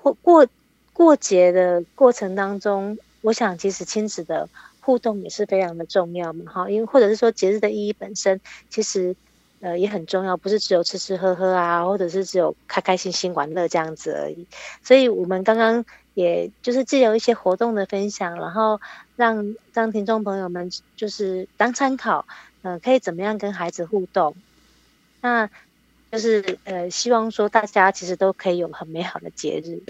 [0.00, 0.46] 或过
[0.92, 4.48] 过节的过程当中，我想其实亲子的
[4.80, 8.40] 互动也是非常的重要嘛，哈，因为或者是说节日的意义本身
[8.70, 9.14] 其实
[9.60, 14.46] 呃也很重要，不是只有吃吃喝喝啊，或者是只有开开心心玩乐这样子而已。
[14.82, 15.84] 所以我们刚刚
[16.14, 18.80] 也就是借由一些活动的分享，然后
[19.16, 22.24] 让让听众朋友们就是当参考，
[22.62, 24.34] 嗯、呃，可以怎么样跟孩子互动，
[25.20, 25.50] 那。
[26.12, 29.82] 就是呃，希望说大家其实都可以有很美好的节日。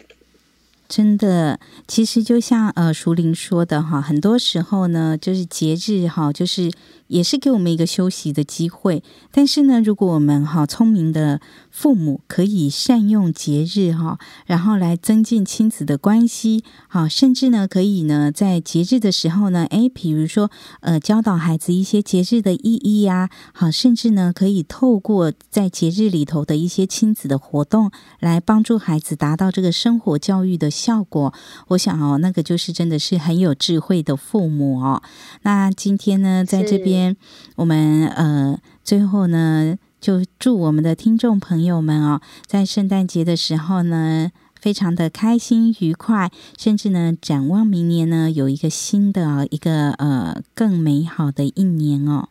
[0.89, 6.71] 真的，其实就像呃，淑玲说的哈，很多时候呢，就是节日哈，就是
[7.09, 9.03] 也是给我们一个休息的机会。
[9.31, 30.71] 但是呢，如果我们哈聪明的父母可以善用节日哈，然后来增进亲子的关系，好，甚至呢，可以呢在节日的时候呢，诶，比如说呃，教导孩子一些节日的意义呀，好，甚至呢，可以透过在节日里头的一些亲子的活动，来帮助孩子达到这个生活教育的。
[30.79, 31.35] 效果，
[31.69, 35.03] 我想哦，那个就是真的是很有智慧的父母哦。
[35.43, 37.17] 那今天呢，在这边
[37.57, 52.29] 我们呃，最后呢，就祝我们的听众朋友们哦，在圣诞节的时候呢，非常的开心愉快，甚至呢，展望明年呢，有一个新的一个呃更美好的一年哦。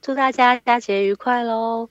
[0.00, 1.90] 祝大家佳节愉快喽！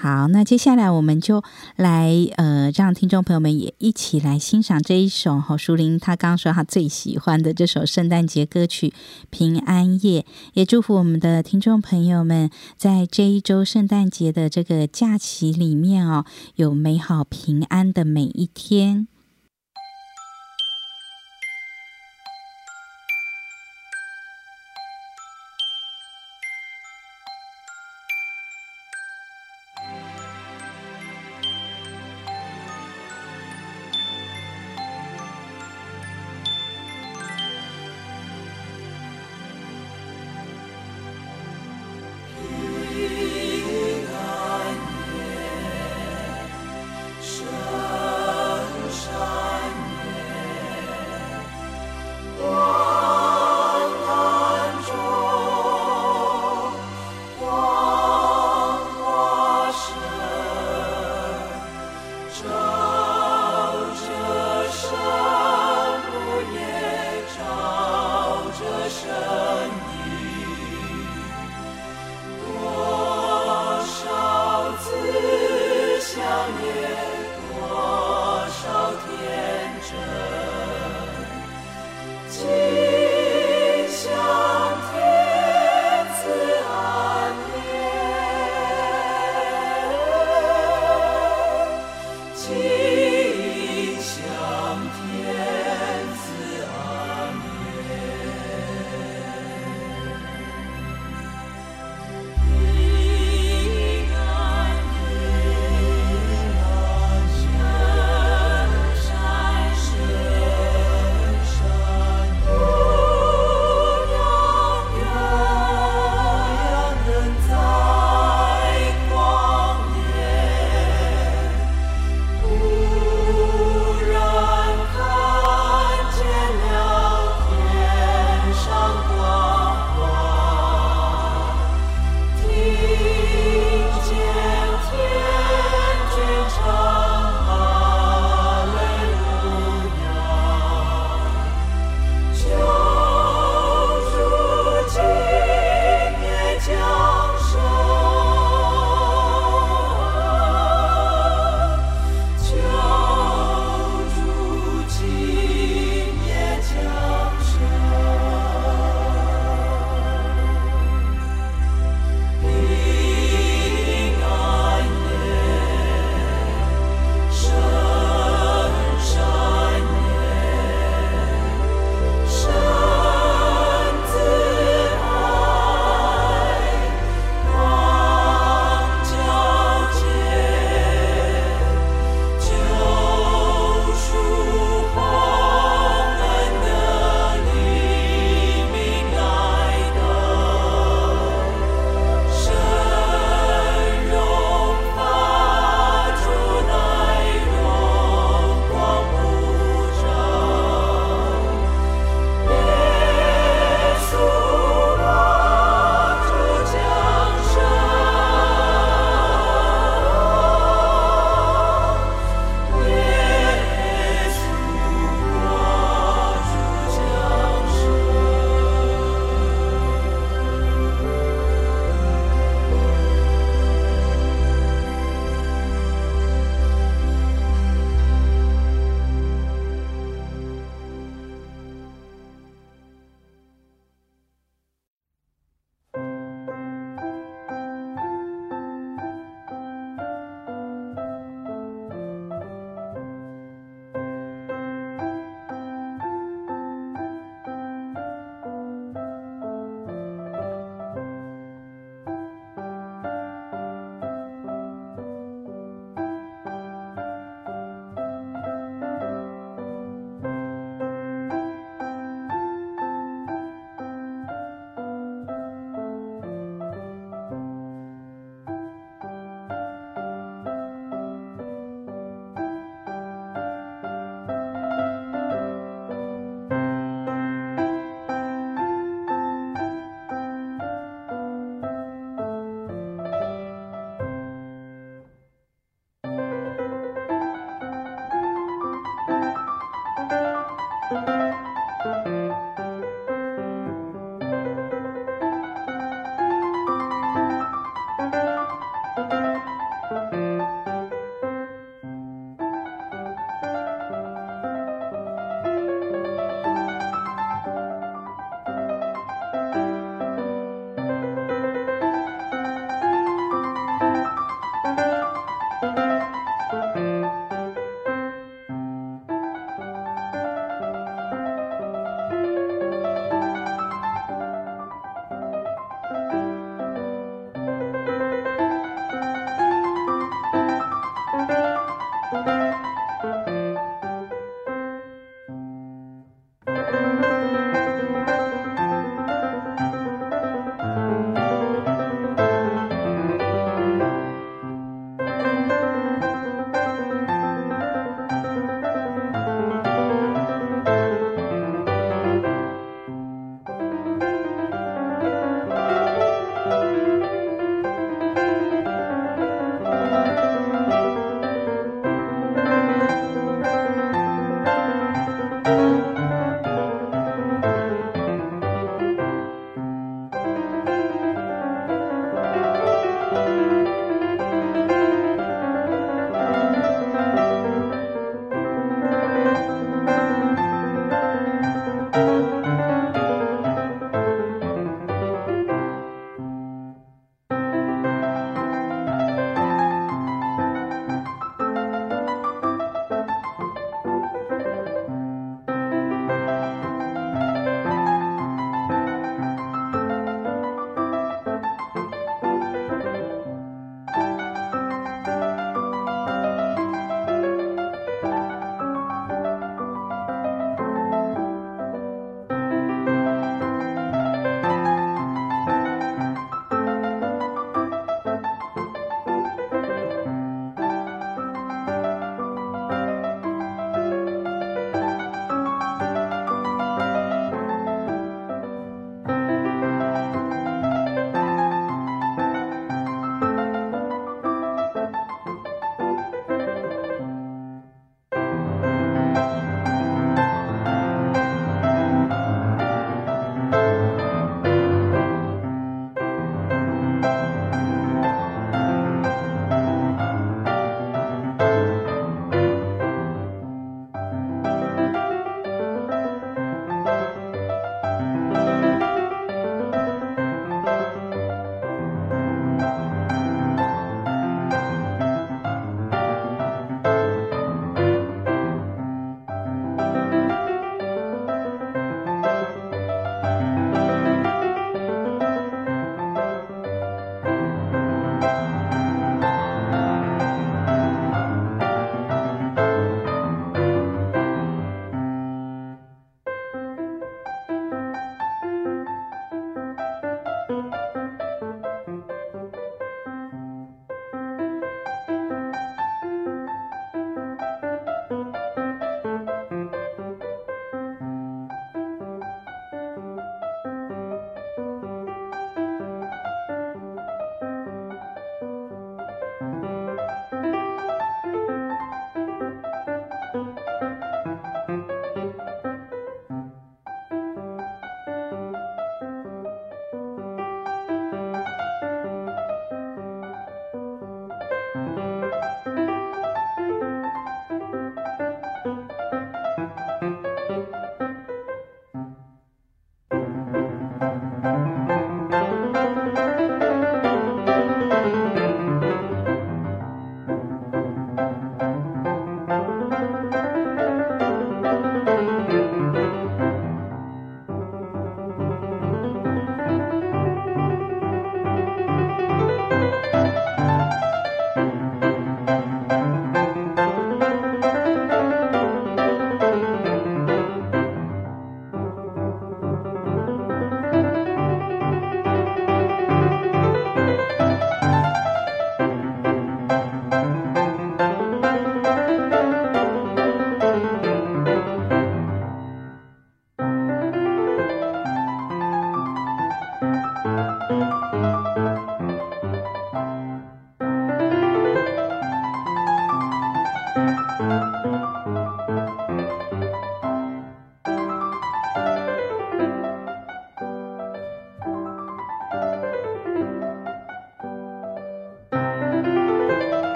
[0.00, 1.42] 好，那接下来我们就
[1.74, 8.90] 来呃，让听众朋友们也一起来欣赏这一首哈，淑玲她刚刚说她最喜欢的这首圣诞节歌曲
[9.28, 10.22] 《平安夜》，
[10.54, 16.24] 也祝福我们的听众朋友们在这一周圣诞节的这个假期里面哦，
[16.54, 19.08] 有美好平安的每一天。